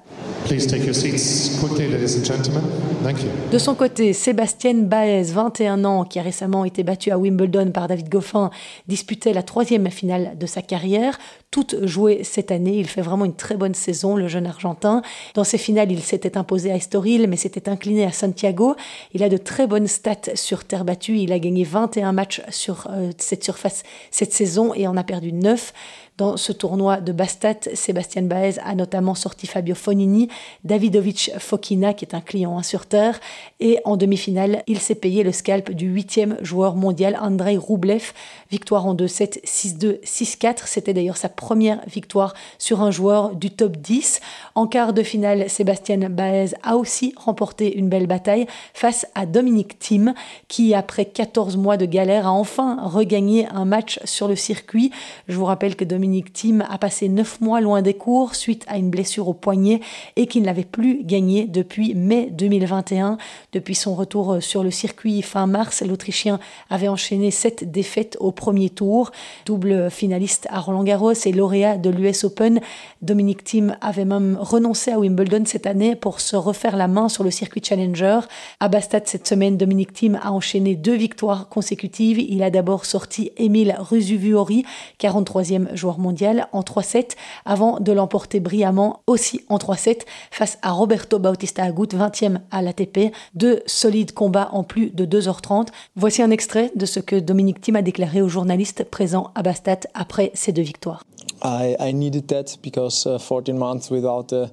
De 3.52 3.58
son 3.58 3.76
côté, 3.76 4.14
Sébastien 4.14 4.74
Baez, 4.76 5.24
21 5.24 5.84
ans, 5.86 6.04
qui 6.06 6.20
a 6.20 6.22
récemment 6.22 6.66
été 6.66 6.84
battu 6.84 7.12
à 7.12 7.18
Wimbledon 7.18 7.72
par 7.72 7.88
David 7.88 8.10
Goffin, 8.10 8.50
disputait 8.88 9.34
la 9.34 9.44
troisième 9.44 9.90
finale 9.90 10.38
de 10.38 10.46
sa 10.46 10.62
carrière 10.62 11.18
toutes 11.54 11.86
jouées 11.86 12.24
cette 12.24 12.50
année. 12.50 12.78
Il 12.80 12.88
fait 12.88 13.04
vraiment 13.04 13.26
une 13.26 13.36
très 13.36 13.56
bonne 13.56 13.76
saison, 13.76 14.16
le 14.16 14.28
jeune 14.28 14.48
Argentin. 14.48 15.04
Dans 15.36 15.44
ses 15.44 15.60
finales, 15.60 15.92
il 15.92 16.02
s'était 16.02 16.36
imposé 16.36 16.72
à 16.72 16.76
Estoril, 16.76 17.28
mais 17.28 17.36
s'était 17.36 17.70
incliné 17.70 18.06
à 18.06 18.12
Santiago. 18.12 18.76
Il 19.14 19.22
a 19.22 19.30
de 19.30 19.38
très 19.38 19.68
bonnes 19.68 19.86
stats 19.86 20.34
sur 20.34 20.64
terre 20.64 20.84
battue. 20.84 21.20
Il 21.20 21.32
a 21.32 21.38
gagné 21.38 21.64
21 21.64 22.12
matchs 22.12 22.42
sur 22.50 22.88
euh, 22.90 23.12
cette 23.20 23.44
surface 23.44 23.84
cette 24.10 24.34
saison 24.34 24.74
et 24.74 24.88
en 24.88 24.98
a 24.98 25.04
perdu 25.04 25.32
9. 25.32 25.74
Dans 26.18 26.38
ce 26.38 26.52
tournoi 26.52 27.02
de 27.02 27.12
Bastat, 27.12 27.74
Sébastien 27.74 28.22
Baez 28.22 28.60
a 28.64 28.76
notamment 28.76 29.16
sorti 29.16 29.48
Fabio 29.48 29.74
Fonini, 29.74 30.28
Davidovic 30.64 31.32
Fokina, 31.40 31.96
qui 31.96 32.06
est 32.06 32.14
un 32.14 32.22
client 32.22 32.62
sur 32.62 32.86
terre, 32.86 33.20
et 33.60 33.80
en 33.84 33.98
demi-finale, 33.98 34.62
il 34.68 34.78
s'est 34.78 34.94
payé 34.94 35.24
le 35.24 35.32
scalp 35.32 35.72
du 35.72 35.88
huitième 35.88 36.38
joueur 36.42 36.76
mondial, 36.76 37.18
Andrei 37.20 37.58
Roublev. 37.58 38.12
Victoire 38.52 38.86
en 38.86 38.94
2-7, 38.94 39.44
6-2, 39.44 40.02
6-4. 40.04 40.68
C'était 40.68 40.94
d'ailleurs 40.94 41.18
sa 41.18 41.30
première 41.30 41.82
victoire 41.88 42.36
sur 42.60 42.82
un 42.84 42.92
joueur 42.92 43.36
du 43.36 43.50
top 43.50 43.78
10. 43.78 44.22
En 44.54 44.68
quart 44.68 44.94
de 44.94 45.02
finale, 45.02 45.50
Sébastien 45.50 45.98
Baez 45.98 46.54
a 46.62 46.78
aussi 46.78 47.16
remporté 47.18 47.76
une 47.76 47.90
belle 47.90 48.06
bataille 48.06 48.46
face 48.76 49.08
à 49.16 49.26
Dominique 49.26 49.80
Thiem, 49.80 50.14
qui, 50.48 50.76
après 50.76 51.06
14 51.06 51.58
mois 51.58 51.78
de 51.78 51.88
galère, 51.88 52.28
a 52.28 52.32
enfin 52.32 52.78
regagné 52.84 53.48
un 53.48 53.66
match 53.66 54.00
sur 54.04 54.28
le 54.28 54.36
circuit. 54.36 54.92
Je 55.28 55.38
vous 55.38 55.46
rappelle 55.46 55.76
que 55.76 55.84
Dominique 55.84 56.03
Dominique 56.04 56.34
Thiem 56.34 56.66
a 56.70 56.78
passé 56.78 57.08
neuf 57.08 57.40
mois 57.40 57.62
loin 57.62 57.82
des 57.82 57.94
cours 57.94 58.36
suite 58.36 58.66
à 58.68 58.78
une 58.78 58.90
blessure 58.90 59.30
au 59.30 59.34
poignet 59.34 59.80
et 60.18 60.28
qu'il 60.28 60.44
n'avait 60.44 60.66
plus 60.66 61.02
gagné 61.02 61.46
depuis 61.46 61.96
mai 61.96 62.28
2021. 62.30 63.18
Depuis 63.54 63.74
son 63.74 63.96
retour 63.96 64.44
sur 64.44 64.66
le 64.66 64.70
circuit 64.70 65.22
fin 65.22 65.48
mars, 65.48 65.82
l'Autrichien 65.82 66.42
avait 66.70 66.90
enchaîné 66.90 67.32
sept 67.32 67.72
défaites 67.72 68.18
au 68.20 68.34
premier 68.34 68.70
tour. 68.70 69.12
Double 69.46 69.90
finaliste 69.90 70.46
à 70.50 70.60
Roland 70.60 70.84
Garros 70.84 71.14
et 71.14 71.32
lauréat 71.32 71.78
de 71.78 71.90
l'US 71.90 72.26
Open, 72.26 72.60
Dominique 73.02 73.46
Thiem 73.46 73.78
avait 73.80 74.04
même 74.04 74.38
renoncé 74.38 74.92
à 74.92 75.00
Wimbledon 75.00 75.44
cette 75.46 75.68
année 75.68 75.96
pour 75.96 76.20
se 76.20 76.36
refaire 76.36 76.76
la 76.76 76.90
main 76.90 77.08
sur 77.08 77.24
le 77.24 77.32
circuit 77.32 77.62
Challenger. 77.64 78.20
À 78.60 78.68
Bastad 78.68 79.08
cette 79.08 79.26
semaine, 79.26 79.56
Dominique 79.56 79.94
Thiem 79.94 80.20
a 80.22 80.34
enchaîné 80.34 80.76
deux 80.76 80.96
victoires 80.96 81.48
consécutives. 81.48 82.20
Il 82.20 82.44
a 82.44 82.50
d'abord 82.50 82.84
sorti 82.84 83.32
Emile 83.38 83.78
Rusuvuori, 83.80 84.66
43e 85.00 85.74
joueur 85.78 85.93
mondial, 86.00 86.48
en 86.52 86.62
3-7, 86.62 87.12
avant 87.46 87.80
de 87.80 87.92
l'emporter 87.92 88.40
brillamment 88.40 89.02
aussi 89.08 89.42
en 89.50 89.58
3-7 89.58 90.02
face 90.32 90.58
à 90.62 90.72
Roberto 90.72 91.20
Bautista 91.20 91.64
Agut, 91.64 91.88
20e 91.88 92.40
à 92.52 92.62
l'ATP. 92.62 93.14
Deux 93.36 93.62
solides 93.66 94.14
combats 94.14 94.50
en 94.52 94.64
plus 94.64 94.90
de 94.92 95.06
2h30. 95.06 95.68
Voici 95.96 96.22
un 96.22 96.32
extrait 96.32 96.72
de 96.76 96.86
ce 96.86 97.00
que 97.00 97.16
Dominique 97.16 97.62
Thiem 97.62 97.76
a 97.76 97.82
déclaré 97.82 98.22
aux 98.22 98.30
journalistes 98.30 98.84
présents 98.84 99.32
à 99.36 99.44
Bastad 99.44 99.88
après 99.94 100.32
ces 100.34 100.52
deux 100.52 100.62
victoires. 100.62 101.04
I, 101.44 101.76
I 101.80 101.94
needed 101.94 102.28
that 102.28 102.58
because 102.62 103.04
14 103.04 103.50
uh, 103.50 103.54
months 103.54 103.92
without 103.92 104.32
uh, 104.32 104.48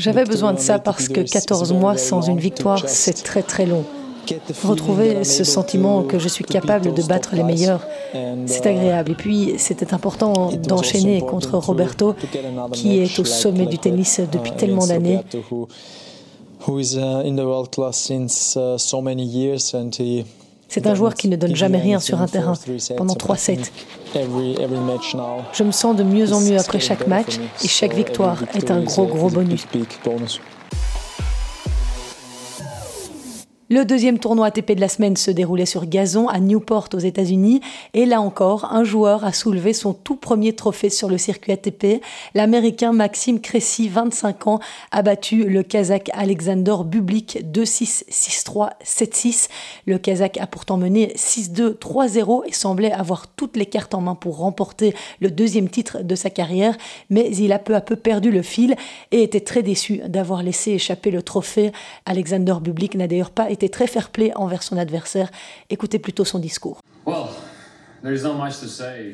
j'avais 0.00 0.24
besoin 0.24 0.54
de 0.54 0.58
ça 0.58 0.78
parce 0.78 1.08
que 1.08 1.20
14 1.20 1.72
mois 1.72 1.96
sans 1.98 2.22
une 2.22 2.38
victoire, 2.38 2.88
c'est 2.88 3.22
très 3.22 3.42
très 3.42 3.66
long. 3.66 3.84
Retrouver 4.64 5.24
ce 5.24 5.44
sentiment 5.44 6.02
que 6.02 6.18
je 6.18 6.28
suis 6.28 6.44
capable 6.44 6.94
de 6.94 7.02
battre 7.02 7.34
les 7.34 7.42
meilleurs, 7.42 7.86
c'est 8.46 8.66
agréable. 8.66 9.12
Et 9.12 9.14
puis, 9.14 9.54
c'était 9.58 9.94
important 9.94 10.50
d'enchaîner 10.50 11.20
contre 11.20 11.56
Roberto, 11.58 12.14
qui 12.72 12.98
est 12.98 13.18
au 13.18 13.24
sommet 13.24 13.66
du 13.66 13.78
tennis 13.78 14.20
depuis 14.30 14.52
tellement 14.52 14.86
d'années. 14.86 15.20
C'est 20.68 20.86
un 20.86 20.94
joueur 20.94 21.14
qui 21.14 21.26
ne 21.28 21.34
donne 21.34 21.56
jamais 21.56 21.78
rien 21.78 21.98
sur 21.98 22.20
un 22.20 22.28
terrain 22.28 22.54
pendant 22.96 23.14
trois 23.14 23.36
sets. 23.36 23.72
Je 24.14 25.64
me 25.64 25.72
sens 25.72 25.96
de 25.96 26.04
mieux 26.04 26.32
en 26.32 26.40
mieux 26.40 26.58
après 26.58 26.78
chaque 26.78 27.08
match 27.08 27.40
et 27.64 27.68
chaque 27.68 27.94
victoire 27.94 28.38
est 28.54 28.70
un 28.70 28.80
gros 28.82 29.06
gros 29.06 29.30
bonus. 29.30 29.66
Le 33.72 33.84
deuxième 33.84 34.18
tournoi 34.18 34.46
ATP 34.46 34.72
de 34.72 34.80
la 34.80 34.88
semaine 34.88 35.16
se 35.16 35.30
déroulait 35.30 35.64
sur 35.64 35.86
gazon 35.86 36.26
à 36.26 36.40
Newport 36.40 36.88
aux 36.92 36.98
États-Unis 36.98 37.60
et 37.94 38.04
là 38.04 38.20
encore, 38.20 38.64
un 38.72 38.82
joueur 38.82 39.24
a 39.24 39.32
soulevé 39.32 39.74
son 39.74 39.94
tout 39.94 40.16
premier 40.16 40.56
trophée 40.56 40.90
sur 40.90 41.08
le 41.08 41.18
circuit 41.18 41.52
ATP. 41.52 42.02
L'Américain 42.34 42.90
Maxime 42.90 43.40
Cressy, 43.40 43.88
25 43.88 44.48
ans, 44.48 44.58
a 44.90 45.02
battu 45.02 45.44
le 45.44 45.62
Kazakh 45.62 46.10
Alexander 46.14 46.78
Bublik 46.84 47.44
2-6, 47.44 48.06
6-3, 48.10 48.70
7-6. 48.84 49.48
Le 49.86 49.98
Kazakh 49.98 50.38
a 50.38 50.48
pourtant 50.48 50.76
mené 50.76 51.12
6-2, 51.14 51.74
3-0 51.74 52.48
et 52.48 52.52
semblait 52.52 52.90
avoir 52.90 53.28
toutes 53.28 53.56
les 53.56 53.66
cartes 53.66 53.94
en 53.94 54.00
main 54.00 54.16
pour 54.16 54.38
remporter 54.38 54.96
le 55.20 55.30
deuxième 55.30 55.68
titre 55.68 56.02
de 56.02 56.16
sa 56.16 56.30
carrière, 56.30 56.76
mais 57.08 57.30
il 57.36 57.52
a 57.52 57.60
peu 57.60 57.76
à 57.76 57.80
peu 57.80 57.94
perdu 57.94 58.32
le 58.32 58.42
fil 58.42 58.74
et 59.12 59.22
était 59.22 59.38
très 59.38 59.62
déçu 59.62 60.00
d'avoir 60.08 60.42
laissé 60.42 60.72
échapper 60.72 61.12
le 61.12 61.22
trophée. 61.22 61.70
Alexander 62.04 62.54
Bublik 62.60 62.96
n'a 62.96 63.06
d'ailleurs 63.06 63.30
pas 63.30 63.48
été 63.48 63.59
très 63.68 63.86
fair-play 63.86 64.32
envers 64.36 64.62
son 64.62 64.76
adversaire. 64.76 65.30
Écoutez 65.68 65.98
plutôt 65.98 66.24
son 66.24 66.38
discours. 66.38 66.80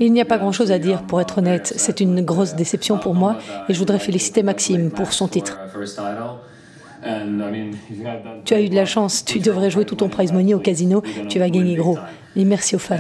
Il 0.01 0.13
n'y 0.13 0.21
a 0.21 0.25
pas 0.25 0.39
grand-chose 0.39 0.71
à 0.71 0.79
dire, 0.79 1.03
pour 1.03 1.21
être 1.21 1.39
honnête. 1.39 1.75
C'est 1.77 2.01
une 2.01 2.21
grosse 2.25 2.55
déception 2.55 2.99
pour 2.99 3.15
moi 3.15 3.39
et 3.69 3.75
je 3.75 3.79
voudrais 3.79 3.99
féliciter 3.99 4.43
Maxime 4.43 4.91
pour 4.91 5.13
son 5.13 5.29
titre. 5.29 5.59
Tu 8.45 8.55
as 8.55 8.61
eu 8.61 8.69
de 8.69 8.75
la 8.75 8.85
chance, 8.85 9.25
tu 9.25 9.39
devrais 9.39 9.71
jouer 9.71 9.85
tout 9.85 9.97
ton 9.97 10.09
prize 10.09 10.33
money 10.33 10.55
au 10.55 10.61
casino, 10.61 11.03
tu 11.29 11.39
vas 11.39 11.51
gagner 11.51 11.75
gros. 11.75 11.99
Et 12.37 12.45
merci 12.45 12.77
aux 12.77 12.79
fans. 12.79 12.97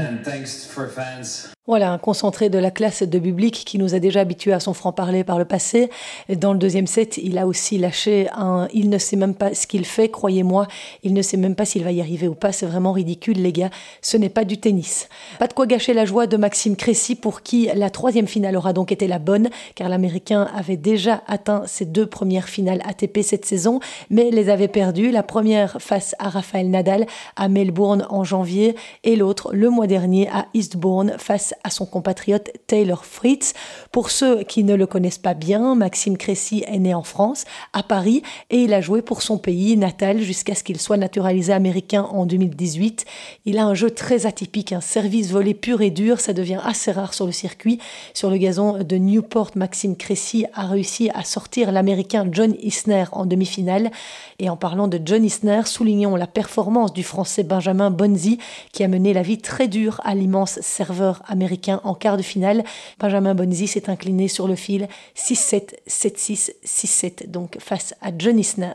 Voilà, 1.66 1.90
un 1.90 1.98
concentré 1.98 2.48
de 2.48 2.58
la 2.58 2.70
classe 2.70 3.02
de 3.02 3.18
Bublik 3.18 3.64
qui 3.64 3.76
nous 3.76 3.96
a 3.96 3.98
déjà 3.98 4.20
habitués 4.20 4.52
à 4.52 4.60
son 4.60 4.72
franc-parler 4.72 5.24
par 5.24 5.36
le 5.36 5.44
passé. 5.44 5.90
Dans 6.28 6.52
le 6.52 6.60
deuxième 6.60 6.86
set, 6.86 7.16
il 7.16 7.38
a 7.38 7.48
aussi 7.48 7.76
lâché 7.76 8.28
un 8.36 8.68
il 8.72 8.88
ne 8.88 8.98
sait 8.98 9.16
même 9.16 9.34
pas 9.34 9.52
ce 9.52 9.66
qu'il 9.66 9.84
fait, 9.84 10.08
croyez-moi, 10.08 10.68
il 11.02 11.12
ne 11.12 11.22
sait 11.22 11.36
même 11.36 11.56
pas 11.56 11.64
s'il 11.64 11.82
va 11.82 11.90
y 11.90 12.00
arriver 12.00 12.28
ou 12.28 12.36
pas, 12.36 12.52
c'est 12.52 12.66
vraiment 12.66 12.92
ridicule 12.92 13.42
les 13.42 13.52
gars, 13.52 13.70
ce 14.00 14.16
n'est 14.16 14.28
pas 14.28 14.44
du 14.44 14.58
tennis. 14.58 15.08
Pas 15.40 15.48
de 15.48 15.54
quoi 15.54 15.66
gâcher 15.66 15.92
la 15.92 16.04
joie 16.04 16.28
de 16.28 16.36
Maxime 16.36 16.76
Cressy 16.76 17.16
pour 17.16 17.42
qui 17.42 17.68
la 17.74 17.90
troisième 17.90 18.28
finale 18.28 18.56
aura 18.56 18.72
donc 18.72 18.92
été 18.92 19.08
la 19.08 19.18
bonne, 19.18 19.48
car 19.74 19.88
l'Américain 19.88 20.48
avait 20.56 20.76
déjà 20.76 21.24
atteint 21.26 21.64
ses 21.66 21.84
deux 21.84 22.06
premières 22.06 22.48
finales 22.48 22.80
ATP 22.86 23.22
cette 23.22 23.44
saison, 23.44 23.80
mais 24.08 24.30
les 24.30 24.50
avait 24.50 24.68
perdues, 24.68 25.10
la 25.10 25.24
première 25.24 25.82
face 25.82 26.14
à 26.20 26.28
Rafael 26.28 26.70
Nadal 26.70 27.06
à 27.34 27.48
Melbourne 27.48 28.06
en 28.08 28.22
janvier 28.22 28.76
et 29.02 29.16
l'autre 29.16 29.25
le 29.52 29.70
mois 29.70 29.86
dernier 29.86 30.28
à 30.28 30.46
Eastbourne 30.54 31.14
face 31.18 31.54
à 31.64 31.70
son 31.70 31.86
compatriote 31.86 32.50
Taylor 32.66 33.04
Fritz. 33.04 33.54
Pour 33.92 34.10
ceux 34.10 34.42
qui 34.42 34.64
ne 34.64 34.74
le 34.74 34.86
connaissent 34.86 35.18
pas 35.18 35.34
bien, 35.34 35.74
Maxime 35.74 36.16
Cressy 36.16 36.64
est 36.66 36.78
né 36.78 36.94
en 36.94 37.02
France, 37.02 37.44
à 37.72 37.82
Paris, 37.82 38.22
et 38.50 38.58
il 38.58 38.74
a 38.74 38.80
joué 38.80 39.02
pour 39.02 39.22
son 39.22 39.38
pays 39.38 39.76
natal 39.76 40.20
jusqu'à 40.20 40.54
ce 40.54 40.62
qu'il 40.62 40.80
soit 40.80 40.96
naturalisé 40.96 41.52
américain 41.52 42.02
en 42.10 42.26
2018. 42.26 43.04
Il 43.44 43.58
a 43.58 43.64
un 43.64 43.74
jeu 43.74 43.90
très 43.90 44.26
atypique, 44.26 44.72
un 44.72 44.80
service 44.80 45.30
volé 45.30 45.54
pur 45.54 45.80
et 45.80 45.90
dur, 45.90 46.20
ça 46.20 46.32
devient 46.32 46.60
assez 46.64 46.92
rare 46.92 47.14
sur 47.14 47.26
le 47.26 47.32
circuit. 47.32 47.78
Sur 48.14 48.30
le 48.30 48.36
gazon 48.36 48.82
de 48.82 48.96
Newport, 48.96 49.50
Maxime 49.54 49.96
Cressy 49.96 50.46
a 50.54 50.66
réussi 50.66 51.10
à 51.14 51.24
sortir 51.24 51.72
l'américain 51.72 52.26
John 52.30 52.54
Isner 52.62 53.04
en 53.12 53.26
demi-finale. 53.26 53.90
Et 54.38 54.50
en 54.50 54.56
parlant 54.56 54.88
de 54.88 55.00
John 55.04 55.24
Isner, 55.24 55.62
soulignons 55.64 56.16
la 56.16 56.26
performance 56.26 56.92
du 56.92 57.02
français 57.02 57.42
Benjamin 57.42 57.90
Bonzi, 57.90 58.38
qui 58.72 58.84
a 58.84 58.88
mené 58.88 59.05
la 59.12 59.22
vie 59.22 59.38
très 59.38 59.68
dure 59.68 60.00
à 60.04 60.14
l'immense 60.14 60.60
serveur 60.60 61.22
américain 61.26 61.80
en 61.84 61.94
quart 61.94 62.16
de 62.16 62.22
finale. 62.22 62.64
Benjamin 62.98 63.34
Bonzi 63.34 63.66
s'est 63.66 63.90
incliné 63.90 64.28
sur 64.28 64.48
le 64.48 64.54
fil 64.54 64.88
6-7, 65.16 65.74
7-6, 65.88 66.52
6-7, 66.64 67.30
donc 67.30 67.56
face 67.60 67.94
à 68.00 68.10
John 68.16 68.38
Isner. 68.38 68.74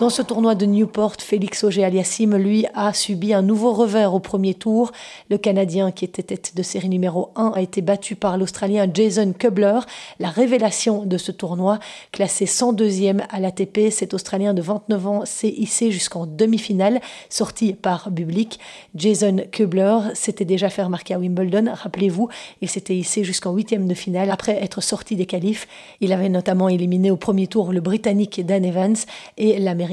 Dans 0.00 0.10
ce 0.10 0.22
tournoi 0.22 0.54
de 0.54 0.64
Newport, 0.64 1.14
Félix 1.18 1.64
Auger-Aliassime, 1.64 2.36
lui, 2.36 2.66
a 2.72 2.92
subi 2.92 3.34
un 3.34 3.42
nouveau 3.42 3.72
revers 3.72 4.14
au 4.14 4.20
premier 4.20 4.54
tour. 4.54 4.92
Le 5.28 5.38
Canadien, 5.38 5.90
qui 5.90 6.04
était 6.04 6.22
tête 6.22 6.52
de 6.54 6.62
série 6.62 6.88
numéro 6.88 7.30
1, 7.34 7.54
a 7.56 7.60
été 7.60 7.82
battu 7.82 8.14
par 8.14 8.38
l'Australien 8.38 8.86
Jason 8.94 9.32
Kubler, 9.36 9.80
la 10.20 10.28
révélation 10.28 11.04
de 11.04 11.18
ce 11.18 11.32
tournoi. 11.32 11.80
Classé 12.12 12.44
102e 12.44 13.22
à 13.28 13.40
l'ATP, 13.40 13.90
cet 13.90 14.14
Australien 14.14 14.54
de 14.54 14.62
29 14.62 15.06
ans 15.08 15.22
s'est 15.24 15.48
hissé 15.48 15.90
jusqu'en 15.90 16.26
demi-finale, 16.26 17.00
sorti 17.28 17.72
par 17.72 18.12
Bublik. 18.12 18.60
Jason 18.94 19.38
Kubler 19.50 19.98
s'était 20.14 20.44
déjà 20.44 20.70
fait 20.70 20.84
remarquer 20.84 21.14
à 21.14 21.18
Wimbledon, 21.18 21.72
rappelez-vous, 21.72 22.28
il 22.62 22.68
s'était 22.70 22.94
hissé 22.94 23.24
jusqu'en 23.24 23.52
huitième 23.52 23.88
de 23.88 23.94
finale 23.94 24.30
après 24.30 24.62
être 24.62 24.80
sorti 24.80 25.16
des 25.16 25.26
qualifs. 25.26 25.66
Il 26.00 26.12
avait 26.12 26.28
notamment 26.28 26.68
éliminé 26.68 27.10
au 27.10 27.16
premier 27.16 27.48
tour 27.48 27.72
le 27.72 27.80
Britannique 27.80 28.46
Dan 28.46 28.64
Evans 28.64 28.94
et 29.36 29.58
l'Américain 29.58 29.87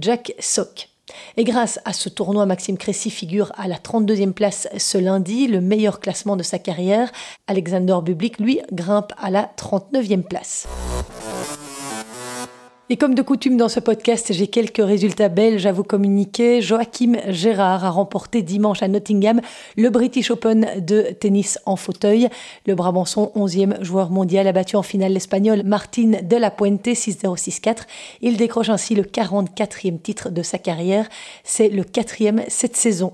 Jack 0.00 0.34
Sock. 0.38 0.88
Et 1.36 1.44
grâce 1.44 1.80
à 1.84 1.92
ce 1.92 2.08
tournoi, 2.08 2.46
Maxime 2.46 2.76
Cressy 2.76 3.10
figure 3.10 3.52
à 3.56 3.68
la 3.68 3.76
32e 3.76 4.32
place 4.32 4.68
ce 4.78 4.98
lundi, 4.98 5.48
le 5.48 5.60
meilleur 5.60 6.00
classement 6.00 6.36
de 6.36 6.42
sa 6.42 6.58
carrière. 6.58 7.10
Alexander 7.46 7.98
Bublik, 8.02 8.38
lui, 8.38 8.60
grimpe 8.72 9.12
à 9.18 9.30
la 9.30 9.50
39e 9.56 10.22
place. 10.22 10.68
Et 12.92 12.96
comme 12.96 13.14
de 13.14 13.22
coutume 13.22 13.56
dans 13.56 13.68
ce 13.68 13.78
podcast, 13.78 14.32
j'ai 14.32 14.48
quelques 14.48 14.84
résultats 14.84 15.28
belges 15.28 15.64
à 15.64 15.70
vous 15.70 15.84
communiquer. 15.84 16.60
Joachim 16.60 17.18
Gérard 17.28 17.84
a 17.84 17.90
remporté 17.90 18.42
dimanche 18.42 18.82
à 18.82 18.88
Nottingham 18.88 19.40
le 19.76 19.90
British 19.90 20.32
Open 20.32 20.66
de 20.84 21.02
tennis 21.02 21.60
en 21.66 21.76
fauteuil. 21.76 22.28
Le 22.66 22.74
Brabançon, 22.74 23.30
11e 23.36 23.80
joueur 23.84 24.10
mondial, 24.10 24.48
a 24.48 24.52
battu 24.52 24.74
en 24.74 24.82
finale 24.82 25.12
l'Espagnol 25.12 25.62
Martin 25.62 26.14
de 26.20 26.36
la 26.36 26.50
Puente 26.50 26.88
6-0-6-4. 26.88 27.82
Il 28.22 28.36
décroche 28.36 28.70
ainsi 28.70 28.96
le 28.96 29.04
44e 29.04 30.00
titre 30.00 30.28
de 30.28 30.42
sa 30.42 30.58
carrière. 30.58 31.08
C'est 31.44 31.68
le 31.68 31.84
quatrième 31.84 32.42
cette 32.48 32.74
saison. 32.74 33.12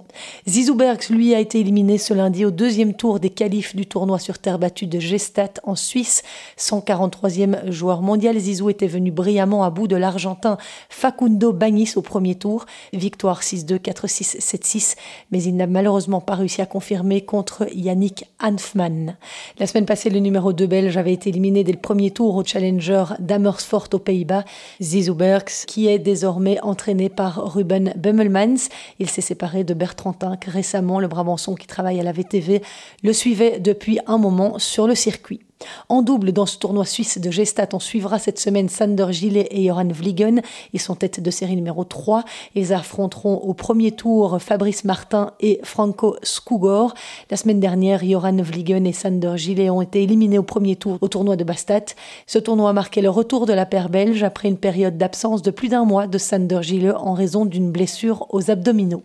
Zizou 0.48 0.74
Bergs, 0.74 1.10
lui, 1.10 1.34
a 1.34 1.38
été 1.38 1.60
éliminé 1.60 1.98
ce 1.98 2.14
lundi 2.14 2.46
au 2.46 2.50
deuxième 2.50 2.94
tour 2.94 3.20
des 3.20 3.28
qualifs 3.28 3.76
du 3.76 3.84
tournoi 3.84 4.20
sur 4.20 4.38
terre 4.38 4.58
battue 4.58 4.86
de 4.86 5.00
Gestat 5.00 5.52
en 5.64 5.74
Suisse. 5.74 6.22
143e 6.58 7.70
joueur 7.70 8.00
mondial, 8.00 8.38
Zizou 8.38 8.70
était 8.70 8.86
venu 8.86 9.10
brillamment 9.10 9.65
bout 9.70 9.88
de 9.88 9.96
l'Argentin 9.96 10.56
Facundo 10.88 11.52
Bagnis 11.52 11.92
au 11.96 12.02
premier 12.02 12.34
tour. 12.34 12.66
Victoire 12.92 13.42
6-2, 13.42 13.78
4-6, 13.78 14.40
7-6, 14.40 14.96
mais 15.30 15.42
il 15.42 15.56
n'a 15.56 15.66
malheureusement 15.66 16.20
pas 16.20 16.34
réussi 16.34 16.62
à 16.62 16.66
confirmer 16.66 17.22
contre 17.22 17.66
Yannick 17.74 18.24
Hanfmann. 18.42 19.16
La 19.58 19.66
semaine 19.66 19.86
passée, 19.86 20.10
le 20.10 20.20
numéro 20.20 20.52
2 20.52 20.66
belge 20.66 20.96
avait 20.96 21.12
été 21.12 21.30
éliminé 21.30 21.64
dès 21.64 21.72
le 21.72 21.78
premier 21.78 22.10
tour 22.10 22.34
au 22.36 22.44
Challenger 22.44 23.04
d'Amersfoort 23.18 23.88
aux 23.92 23.98
Pays-Bas. 23.98 24.44
Zizou 24.80 25.14
Berks, 25.14 25.64
qui 25.66 25.88
est 25.88 25.98
désormais 25.98 26.60
entraîné 26.62 27.08
par 27.08 27.52
Ruben 27.52 27.92
Bummelmans. 27.96 28.68
Il 28.98 29.10
s'est 29.10 29.20
séparé 29.20 29.64
de 29.64 29.74
Bertrand 29.74 30.12
Tinck 30.12 30.44
récemment, 30.44 31.00
le 31.00 31.08
Brabançon 31.08 31.54
qui 31.54 31.66
travaille 31.66 32.00
à 32.00 32.02
la 32.02 32.12
VTV, 32.12 32.62
le 33.02 33.12
suivait 33.12 33.60
depuis 33.60 33.98
un 34.06 34.18
moment 34.18 34.58
sur 34.58 34.86
le 34.86 34.94
circuit. 34.94 35.40
En 35.88 36.02
double, 36.02 36.32
dans 36.32 36.46
ce 36.46 36.58
tournoi 36.58 36.84
suisse 36.84 37.18
de 37.18 37.30
Gestat, 37.30 37.68
on 37.72 37.78
suivra 37.78 38.18
cette 38.18 38.38
semaine 38.38 38.68
Sander 38.68 39.06
Gillet 39.10 39.48
et 39.50 39.66
Joran 39.66 39.88
Vliegen. 39.88 40.42
Ils 40.72 40.80
sont 40.80 40.94
tête 40.94 41.20
de 41.20 41.30
série 41.30 41.56
numéro 41.56 41.84
3. 41.84 42.24
Ils 42.54 42.72
affronteront 42.72 43.36
au 43.36 43.54
premier 43.54 43.92
tour 43.92 44.40
Fabrice 44.40 44.84
Martin 44.84 45.32
et 45.40 45.60
Franco 45.62 46.16
Skugor. 46.22 46.94
La 47.30 47.36
semaine 47.36 47.60
dernière, 47.60 48.04
Joran 48.04 48.36
Vliegen 48.36 48.86
et 48.86 48.92
Sander 48.92 49.34
Gillet 49.36 49.70
ont 49.70 49.82
été 49.82 50.02
éliminés 50.02 50.38
au 50.38 50.42
premier 50.42 50.76
tour 50.76 50.98
au 51.00 51.08
tournoi 51.08 51.36
de 51.36 51.44
Bastat. 51.44 51.94
Ce 52.26 52.38
tournoi 52.38 52.70
a 52.70 52.72
marqué 52.72 53.00
le 53.00 53.10
retour 53.10 53.46
de 53.46 53.52
la 53.52 53.66
paire 53.66 53.88
belge 53.88 54.22
après 54.22 54.48
une 54.48 54.58
période 54.58 54.98
d'absence 54.98 55.42
de 55.42 55.50
plus 55.50 55.68
d'un 55.68 55.84
mois 55.84 56.06
de 56.06 56.18
Sander 56.18 56.62
Gillet 56.62 56.92
en 56.92 57.14
raison 57.14 57.46
d'une 57.46 57.70
blessure 57.70 58.26
aux 58.30 58.50
abdominaux. 58.50 59.02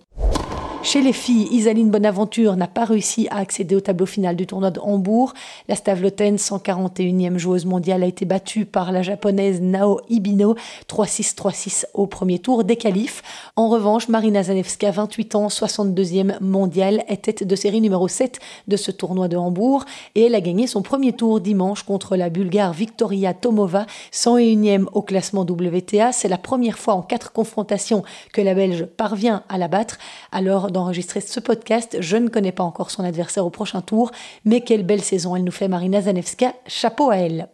Chez 0.83 1.03
les 1.03 1.13
filles, 1.13 1.47
Isaline 1.51 1.91
Bonaventure 1.91 2.55
n'a 2.55 2.67
pas 2.67 2.85
réussi 2.85 3.27
à 3.29 3.37
accéder 3.37 3.75
au 3.75 3.81
tableau 3.81 4.07
final 4.07 4.35
du 4.35 4.47
tournoi 4.47 4.71
de 4.71 4.79
Hambourg. 4.79 5.35
La 5.67 5.75
Stavloten, 5.75 6.37
141e 6.37 7.37
joueuse 7.37 7.65
mondiale, 7.65 8.01
a 8.01 8.07
été 8.07 8.25
battue 8.25 8.65
par 8.65 8.91
la 8.91 9.03
japonaise 9.03 9.61
Nao 9.61 9.99
Ibino, 10.09 10.55
3-6, 10.89 11.35
3-6 11.35 11.85
au 11.93 12.07
premier 12.07 12.39
tour 12.39 12.63
des 12.63 12.77
qualifs. 12.77 13.21
En 13.55 13.69
revanche, 13.69 14.09
Marina 14.09 14.41
Zanevska, 14.41 14.89
28 14.89 15.35
ans, 15.35 15.47
62e 15.49 16.41
mondiale, 16.41 17.03
est 17.07 17.21
tête 17.21 17.43
de 17.45 17.55
série 17.55 17.79
numéro 17.79 18.07
7 18.07 18.39
de 18.67 18.75
ce 18.75 18.89
tournoi 18.89 19.27
de 19.27 19.37
Hambourg 19.37 19.85
et 20.15 20.25
elle 20.25 20.35
a 20.35 20.41
gagné 20.41 20.65
son 20.65 20.81
premier 20.81 21.13
tour 21.13 21.41
dimanche 21.41 21.83
contre 21.83 22.15
la 22.15 22.31
Bulgare 22.31 22.73
Victoria 22.73 23.35
Tomova, 23.35 23.85
101e 24.11 24.85
au 24.93 25.03
classement 25.03 25.41
WTA. 25.41 26.11
C'est 26.11 26.27
la 26.27 26.39
première 26.39 26.79
fois 26.79 26.95
en 26.95 27.03
quatre 27.03 27.31
confrontations 27.31 28.03
que 28.33 28.41
la 28.41 28.55
Belge 28.55 28.85
parvient 28.85 29.43
à 29.47 29.59
la 29.59 29.67
battre. 29.67 29.99
Alors, 30.31 30.70
d'enregistrer 30.71 31.21
ce 31.21 31.39
podcast. 31.39 31.97
Je 31.99 32.17
ne 32.17 32.29
connais 32.29 32.51
pas 32.51 32.63
encore 32.63 32.91
son 32.91 33.03
adversaire 33.03 33.45
au 33.45 33.49
prochain 33.49 33.81
tour, 33.81 34.11
mais 34.45 34.61
quelle 34.61 34.85
belle 34.85 35.01
saison 35.03 35.35
elle 35.35 35.43
nous 35.43 35.51
fait 35.51 35.67
Marina 35.67 36.01
Zanevska. 36.01 36.53
Chapeau 36.67 37.09
à 37.11 37.17
elle. 37.17 37.49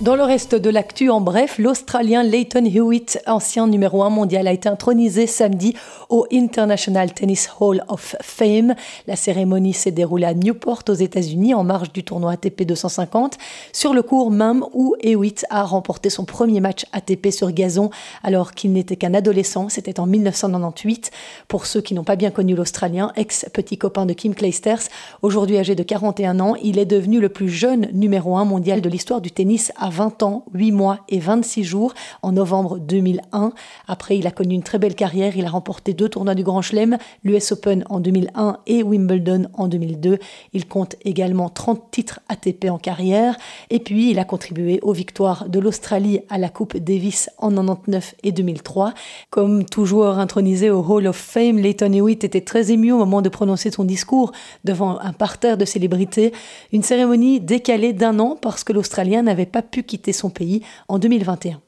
Dans 0.00 0.14
le 0.14 0.22
reste 0.22 0.54
de 0.54 0.70
l'actu, 0.70 1.10
en 1.10 1.20
bref, 1.20 1.58
l'Australien 1.58 2.22
Leighton 2.22 2.64
Hewitt, 2.64 3.20
ancien 3.26 3.66
numéro 3.66 4.04
1 4.04 4.10
mondial, 4.10 4.46
a 4.46 4.52
été 4.52 4.68
intronisé 4.68 5.26
samedi 5.26 5.74
au 6.08 6.24
International 6.32 7.12
Tennis 7.12 7.50
Hall 7.58 7.82
of 7.88 8.14
Fame. 8.22 8.76
La 9.08 9.16
cérémonie 9.16 9.72
s'est 9.72 9.90
déroulée 9.90 10.26
à 10.26 10.34
Newport, 10.34 10.84
aux 10.88 10.94
États-Unis, 10.94 11.52
en 11.52 11.64
marge 11.64 11.92
du 11.92 12.04
tournoi 12.04 12.30
ATP 12.30 12.62
250, 12.62 13.38
sur 13.72 13.92
le 13.92 14.02
cours 14.02 14.30
même 14.30 14.64
où 14.72 14.94
Hewitt 15.02 15.44
a 15.50 15.64
remporté 15.64 16.10
son 16.10 16.24
premier 16.24 16.60
match 16.60 16.86
ATP 16.92 17.32
sur 17.32 17.50
gazon 17.50 17.90
alors 18.22 18.52
qu'il 18.52 18.72
n'était 18.72 18.94
qu'un 18.94 19.14
adolescent. 19.14 19.68
C'était 19.68 19.98
en 19.98 20.06
1998. 20.06 21.10
Pour 21.48 21.66
ceux 21.66 21.80
qui 21.80 21.94
n'ont 21.94 22.04
pas 22.04 22.14
bien 22.14 22.30
connu 22.30 22.54
l'Australien, 22.54 23.10
ex-petit 23.16 23.78
copain 23.78 24.06
de 24.06 24.12
Kim 24.12 24.36
Clijsters, 24.36 24.82
aujourd'hui 25.22 25.58
âgé 25.58 25.74
de 25.74 25.82
41 25.82 26.38
ans, 26.38 26.54
il 26.62 26.78
est 26.78 26.86
devenu 26.86 27.18
le 27.18 27.30
plus 27.30 27.48
jeune 27.48 27.88
numéro 27.92 28.36
1 28.36 28.44
mondial 28.44 28.80
de 28.80 28.88
l'histoire 28.88 29.20
du 29.20 29.32
tennis 29.32 29.72
à 29.76 29.87
20 29.90 30.22
ans, 30.22 30.44
8 30.54 30.72
mois 30.72 31.00
et 31.08 31.18
26 31.18 31.64
jours 31.64 31.94
en 32.22 32.32
novembre 32.32 32.78
2001. 32.78 33.52
Après, 33.86 34.18
il 34.18 34.26
a 34.26 34.30
connu 34.30 34.54
une 34.54 34.62
très 34.62 34.78
belle 34.78 34.94
carrière. 34.94 35.36
Il 35.36 35.46
a 35.46 35.50
remporté 35.50 35.94
deux 35.94 36.08
tournois 36.08 36.34
du 36.34 36.42
Grand 36.42 36.62
Chelem, 36.62 36.98
l'US 37.24 37.52
Open 37.52 37.84
en 37.88 38.00
2001 38.00 38.58
et 38.66 38.82
Wimbledon 38.82 39.48
en 39.54 39.68
2002. 39.68 40.18
Il 40.52 40.66
compte 40.66 40.96
également 41.04 41.48
30 41.48 41.90
titres 41.90 42.20
ATP 42.28 42.66
en 42.70 42.78
carrière. 42.78 43.36
Et 43.70 43.80
puis, 43.80 44.10
il 44.10 44.18
a 44.18 44.24
contribué 44.24 44.80
aux 44.82 44.92
victoires 44.92 45.48
de 45.48 45.58
l'Australie 45.58 46.20
à 46.28 46.38
la 46.38 46.48
Coupe 46.48 46.76
Davis 46.76 47.30
en 47.38 47.50
99 47.50 48.14
et 48.22 48.32
2003. 48.32 48.94
Comme 49.30 49.64
tout 49.64 49.84
joueur 49.84 50.18
intronisé 50.18 50.70
au 50.70 50.82
Hall 50.82 51.06
of 51.06 51.16
Fame, 51.16 51.58
Leighton 51.58 51.92
Hewitt 51.92 52.24
était 52.24 52.40
très 52.40 52.70
ému 52.70 52.92
au 52.92 52.98
moment 52.98 53.22
de 53.22 53.28
prononcer 53.28 53.70
son 53.70 53.84
discours 53.84 54.32
devant 54.64 54.98
un 55.00 55.12
parterre 55.12 55.56
de 55.56 55.64
célébrités. 55.64 56.32
Une 56.72 56.82
cérémonie 56.82 57.40
décalée 57.40 57.92
d'un 57.92 58.18
an 58.18 58.36
parce 58.40 58.64
que 58.64 58.72
l'Australien 58.72 59.22
n'avait 59.22 59.46
pas 59.46 59.62
pu 59.62 59.77
quitter 59.82 60.12
son 60.12 60.30
pays 60.30 60.62
en 60.88 60.98
2021. 60.98 61.60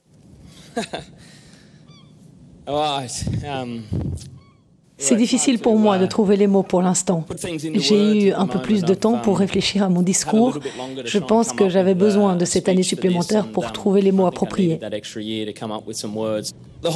C'est 5.00 5.16
difficile 5.16 5.58
pour 5.58 5.78
moi 5.78 5.98
de 5.98 6.04
trouver 6.06 6.36
les 6.36 6.46
mots 6.46 6.62
pour 6.62 6.82
l'instant. 6.82 7.24
J'ai 7.74 8.28
eu 8.28 8.32
un 8.32 8.46
peu 8.46 8.60
plus 8.60 8.82
de 8.82 8.94
temps 8.94 9.18
pour 9.18 9.38
réfléchir 9.38 9.82
à 9.82 9.88
mon 9.88 10.02
discours. 10.02 10.58
Je 11.04 11.18
pense 11.18 11.52
que 11.52 11.70
j'avais 11.70 11.94
besoin 11.94 12.36
de 12.36 12.44
cette 12.44 12.68
année 12.68 12.82
supplémentaire 12.82 13.50
pour 13.50 13.72
trouver 13.72 14.02
les 14.02 14.12
mots 14.12 14.26
appropriés. 14.26 14.78
Le 16.82 16.88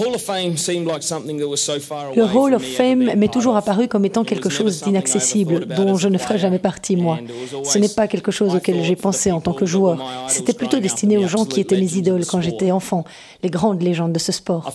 Hall 2.24 2.54
of 2.54 2.62
Fame 2.62 3.14
m'est 3.16 3.32
toujours 3.32 3.56
apparu 3.56 3.86
comme 3.86 4.04
étant 4.06 4.24
quelque 4.24 4.48
chose 4.48 4.80
d'inaccessible, 4.82 5.66
dont 5.66 5.96
je 5.96 6.08
ne 6.08 6.16
ferai 6.16 6.38
jamais 6.38 6.58
partie, 6.58 6.96
moi. 6.96 7.18
Ce 7.64 7.78
n'est 7.78 7.88
pas 7.90 8.08
quelque 8.08 8.30
chose 8.30 8.54
auquel 8.54 8.82
j'ai 8.82 8.96
pensé 8.96 9.30
en 9.30 9.40
tant 9.40 9.52
que 9.52 9.66
joueur. 9.66 9.98
C'était 10.28 10.54
plutôt 10.54 10.78
destiné 10.78 11.18
aux 11.18 11.28
gens 11.28 11.44
qui 11.44 11.60
étaient 11.60 11.76
mes 11.76 11.96
idoles 11.96 12.24
quand 12.24 12.40
j'étais 12.40 12.70
enfant, 12.70 13.04
les 13.42 13.50
grandes 13.50 13.82
légendes 13.82 14.12
de 14.12 14.18
ce 14.18 14.32
sport. 14.32 14.72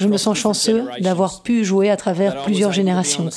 Je 0.00 0.06
me 0.06 0.16
sens 0.16 0.38
chanceux 0.38 0.84
d'avoir 1.00 1.42
pu 1.42 1.64
jouer 1.64 1.90
à 1.90 1.96
travers 1.96 2.42
plusieurs 2.44 2.72
générations, 2.72 3.28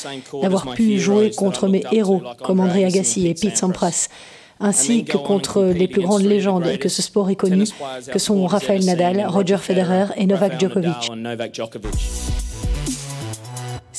d'avoir 0.42 0.74
pu 0.74 1.00
jouer 1.00 1.32
contre 1.32 1.68
mes 1.68 1.84
héros 1.92 2.22
comme 2.44 2.60
André 2.60 2.86
Agassi 2.86 3.28
et 3.28 3.34
Pete 3.34 3.58
Sampras 3.58 4.08
ainsi 4.60 5.04
que 5.04 5.18
contre 5.18 5.64
les 5.64 5.88
plus 5.88 6.02
grandes 6.02 6.24
légendes 6.24 6.78
que 6.78 6.90
ce 6.90 7.02
sport 7.02 7.30
ait 7.30 7.36
connues, 7.36 7.70
que 8.12 8.20
sont 8.20 8.46
Rafael 8.46 8.84
Nadal, 8.86 9.26
Roger 9.28 9.58
Federer 9.58 10.06
et 10.16 10.26
Novak 10.26 10.60
Djokovic. 10.60 11.12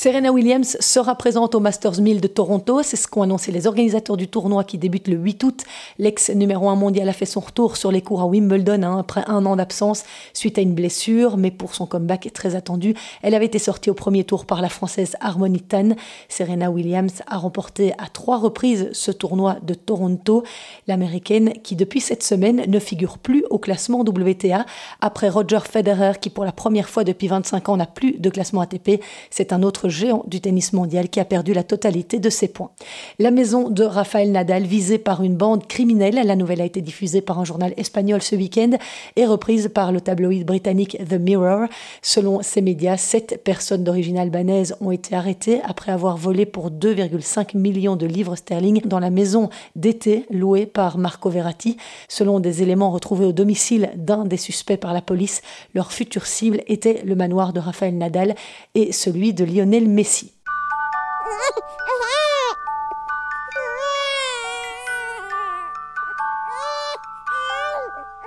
Serena 0.00 0.30
Williams 0.30 0.76
sera 0.78 1.16
présente 1.16 1.56
au 1.56 1.58
Masters 1.58 2.00
1000 2.00 2.20
de 2.20 2.28
Toronto. 2.28 2.84
C'est 2.84 2.94
ce 2.94 3.08
qu'ont 3.08 3.22
annoncé 3.22 3.50
les 3.50 3.66
organisateurs 3.66 4.16
du 4.16 4.28
tournoi 4.28 4.62
qui 4.62 4.78
débute 4.78 5.08
le 5.08 5.16
8 5.16 5.42
août. 5.42 5.64
L'ex 5.98 6.30
numéro 6.30 6.68
1 6.68 6.76
mondial 6.76 7.08
a 7.08 7.12
fait 7.12 7.26
son 7.26 7.40
retour 7.40 7.76
sur 7.76 7.90
les 7.90 8.00
cours 8.00 8.20
à 8.20 8.26
Wimbledon 8.26 8.84
hein, 8.84 9.00
après 9.00 9.24
un 9.26 9.44
an 9.44 9.56
d'absence 9.56 10.04
suite 10.34 10.56
à 10.56 10.60
une 10.60 10.74
blessure, 10.74 11.36
mais 11.36 11.50
pour 11.50 11.74
son 11.74 11.86
comeback 11.86 12.30
très 12.32 12.54
attendu, 12.54 12.94
elle 13.22 13.34
avait 13.34 13.46
été 13.46 13.58
sortie 13.58 13.90
au 13.90 13.94
premier 13.94 14.22
tour 14.22 14.46
par 14.46 14.62
la 14.62 14.68
française 14.68 15.16
Harmony 15.18 15.62
Tan. 15.62 15.96
Serena 16.28 16.70
Williams 16.70 17.24
a 17.26 17.36
remporté 17.36 17.92
à 17.98 18.06
trois 18.06 18.38
reprises 18.38 18.90
ce 18.92 19.10
tournoi 19.10 19.56
de 19.62 19.74
Toronto. 19.74 20.44
L'américaine 20.86 21.54
qui 21.64 21.74
depuis 21.74 22.00
cette 22.00 22.22
semaine 22.22 22.62
ne 22.68 22.78
figure 22.78 23.18
plus 23.18 23.42
au 23.50 23.58
classement 23.58 24.02
WTA 24.02 24.64
après 25.00 25.28
Roger 25.28 25.58
Federer 25.68 26.12
qui 26.20 26.30
pour 26.30 26.44
la 26.44 26.52
première 26.52 26.88
fois 26.88 27.02
depuis 27.02 27.26
25 27.26 27.68
ans 27.68 27.76
n'a 27.76 27.86
plus 27.86 28.12
de 28.12 28.30
classement 28.30 28.60
ATP. 28.60 29.02
C'est 29.30 29.52
un 29.52 29.64
autre 29.64 29.87
géant 29.88 30.24
du 30.26 30.40
tennis 30.40 30.72
mondial 30.72 31.08
qui 31.08 31.20
a 31.20 31.24
perdu 31.24 31.52
la 31.52 31.62
totalité 31.62 32.18
de 32.18 32.30
ses 32.30 32.48
points. 32.48 32.70
La 33.18 33.30
maison 33.30 33.70
de 33.70 33.84
Rafael 33.84 34.30
Nadal, 34.30 34.64
visée 34.64 34.98
par 34.98 35.22
une 35.22 35.36
bande 35.36 35.66
criminelle, 35.66 36.20
la 36.24 36.36
nouvelle 36.36 36.60
a 36.60 36.64
été 36.64 36.80
diffusée 36.80 37.20
par 37.20 37.38
un 37.38 37.44
journal 37.44 37.74
espagnol 37.76 38.22
ce 38.22 38.36
week-end 38.36 38.70
et 39.16 39.26
reprise 39.26 39.70
par 39.72 39.92
le 39.92 40.00
tabloïd 40.00 40.46
britannique 40.46 40.98
The 41.08 41.14
Mirror. 41.14 41.68
Selon 42.02 42.42
ces 42.42 42.60
médias, 42.60 42.96
sept 42.96 43.42
personnes 43.44 43.84
d'origine 43.84 44.18
albanaise 44.18 44.76
ont 44.80 44.90
été 44.90 45.14
arrêtées 45.14 45.60
après 45.64 45.92
avoir 45.92 46.16
volé 46.16 46.46
pour 46.46 46.70
2,5 46.70 47.56
millions 47.56 47.96
de 47.96 48.06
livres 48.06 48.36
sterling 48.36 48.82
dans 48.84 48.98
la 48.98 49.10
maison 49.10 49.50
d'été 49.76 50.26
louée 50.30 50.66
par 50.66 50.98
Marco 50.98 51.30
Verratti. 51.30 51.76
Selon 52.08 52.40
des 52.40 52.62
éléments 52.62 52.90
retrouvés 52.90 53.26
au 53.26 53.32
domicile 53.32 53.90
d'un 53.96 54.24
des 54.24 54.36
suspects 54.36 54.76
par 54.76 54.92
la 54.92 55.02
police, 55.02 55.42
leur 55.74 55.92
future 55.92 56.26
cible 56.26 56.62
était 56.66 57.02
le 57.04 57.14
manoir 57.14 57.52
de 57.52 57.60
Rafael 57.60 57.96
Nadal 57.96 58.34
et 58.74 58.92
celui 58.92 59.32
de 59.32 59.44
Lionel 59.44 59.77
Messi. 59.86 60.32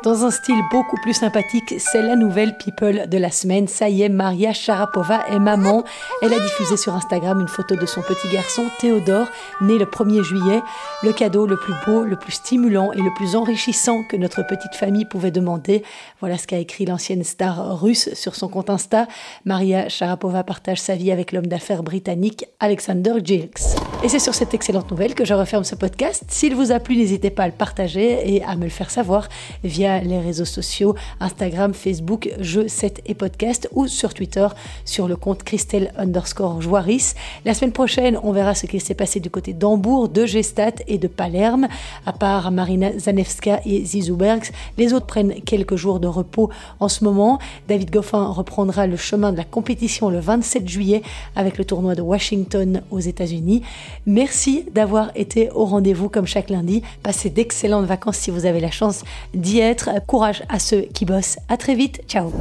Dans 0.04 0.26
un 0.26 0.32
style 0.32 0.60
beaucoup 0.72 0.98
plus 1.04 1.14
sympathique, 1.14 1.76
c'est 1.78 2.02
la 2.02 2.16
nouvelle 2.16 2.58
people 2.58 3.08
de 3.08 3.18
la 3.20 3.30
semaine. 3.30 3.68
Ça 3.68 3.88
y 3.88 4.02
est, 4.02 4.10
Maria 4.10 4.52
Sharapova 4.52 5.28
est 5.30 5.38
maman. 5.38 5.84
Elle 6.24 6.34
a 6.34 6.40
diffusé 6.40 6.76
sur 6.76 6.96
Instagram 6.96 7.40
une 7.40 7.48
photo 7.48 7.76
de 7.76 7.86
son 7.86 8.02
petit 8.02 8.28
garçon 8.34 8.64
Théodore, 8.80 9.28
né 9.62 9.78
le 9.78 9.86
1er 9.86 10.24
juillet. 10.24 10.64
Le 11.04 11.14
cadeau 11.14 11.46
le 11.46 11.56
plus 11.56 11.76
beau, 11.86 12.04
le 12.04 12.16
plus 12.16 12.32
stimulant 12.32 12.92
et 12.94 13.02
le 13.02 13.14
plus 13.14 13.36
enrichissant 13.36 14.02
que 14.10 14.18
notre 14.18 14.42
petite 14.42 14.74
famille 14.74 15.06
pouvait 15.06 15.30
demander. 15.30 15.84
Voilà 16.20 16.40
ce 16.40 16.48
qu'a 16.48 16.58
écrit 16.58 16.86
l'ancienne 16.86 17.24
star 17.24 17.80
russe 17.80 18.12
sur 18.16 18.34
son 18.34 18.48
compte 18.48 18.72
Insta. 18.72 19.06
Maria 19.46 19.88
Sharapova 19.88 20.44
partage 20.44 20.82
sa 20.82 20.96
vie 20.96 21.12
avec 21.12 21.32
l'homme 21.32 21.46
d'affaires 21.46 21.84
britannique 21.84 22.46
Alexander 22.60 23.14
Gilks. 23.24 23.78
Et 24.04 24.10
c'est 24.10 24.18
sur 24.18 24.34
cette 24.34 24.56
excellente 24.56 24.90
nouvelle 24.90 25.14
que 25.14 25.26
je 25.26 25.36
referme 25.36 25.64
ce 25.64 25.76
podcast. 25.76 26.24
S'il 26.28 26.56
vous 26.56 26.72
a 26.72 26.80
plu, 26.80 26.98
n'hésitez 26.98 27.30
pas 27.30 27.44
à 27.44 27.48
le 27.48 27.54
partager 27.54 28.34
et 28.34 28.44
à 28.44 28.56
me 28.56 28.64
le 28.64 28.72
faire 28.72 28.90
savoir 28.90 29.30
via 29.64 29.91
les 30.00 30.20
réseaux 30.20 30.46
sociaux 30.46 30.96
Instagram, 31.20 31.74
Facebook, 31.74 32.34
Jeux 32.40 32.68
7 32.68 33.02
et 33.06 33.14
Podcast 33.14 33.70
ou 33.74 33.88
sur 33.88 34.14
Twitter 34.14 34.48
sur 34.86 35.08
le 35.08 35.16
compte 35.16 35.44
Christelle 35.44 35.92
underscore 35.98 36.62
Joiris. 36.62 37.14
La 37.46 37.54
semaine 37.54 37.72
prochaine, 37.72 38.18
on 38.24 38.32
verra 38.32 38.56
ce 38.56 38.66
qui 38.66 38.80
s'est 38.80 38.94
passé 38.94 39.20
du 39.20 39.30
côté 39.30 39.54
d'Hambourg, 39.54 40.10
de 40.10 40.26
Gestat 40.26 40.76
et 40.88 40.98
de 40.98 41.08
Palerme. 41.08 41.68
À 42.06 42.14
part 42.14 42.52
Marina 42.52 42.98
Zanevska 42.98 43.62
et 43.66 43.84
Zizou 43.84 44.16
Bergs, 44.16 44.52
les 44.78 44.94
autres 44.94 45.06
prennent 45.06 45.42
quelques 45.42 45.76
jours 45.76 46.00
de 46.00 46.08
repos 46.08 46.50
en 46.80 46.88
ce 46.88 47.04
moment. 47.04 47.40
David 47.68 47.92
Goffin 47.92 48.28
reprendra 48.28 48.88
le 48.88 48.98
chemin 48.98 49.32
de 49.32 49.38
la 49.38 49.44
compétition 49.44 50.10
le 50.10 50.20
27 50.20 50.68
juillet 50.68 51.02
avec 51.36 51.58
le 51.58 51.66
tournoi 51.66 51.96
de 51.96 52.02
Washington 52.02 52.82
aux 52.92 53.00
États-Unis. 53.00 53.64
Merci 54.06 54.66
d'avoir 54.74 55.12
été 55.16 55.50
au 55.52 55.66
rendez-vous 55.66 56.10
comme 56.10 56.28
chaque 56.28 56.50
lundi. 56.50 56.82
Passez 57.04 57.30
d'excellentes 57.30 57.86
vacances 57.86 58.18
si 58.18 58.32
vous 58.32 58.46
avez 58.46 58.60
la 58.60 58.72
chance 58.72 59.04
d'y 59.34 59.60
être. 59.60 59.81
Courage 60.08 60.44
à 60.50 60.60
ceux 60.60 60.82
qui 60.82 61.06
bossent. 61.06 61.38
À 61.50 61.58
très 61.58 61.76
vite. 61.76 62.02
Ciao. 62.08 62.32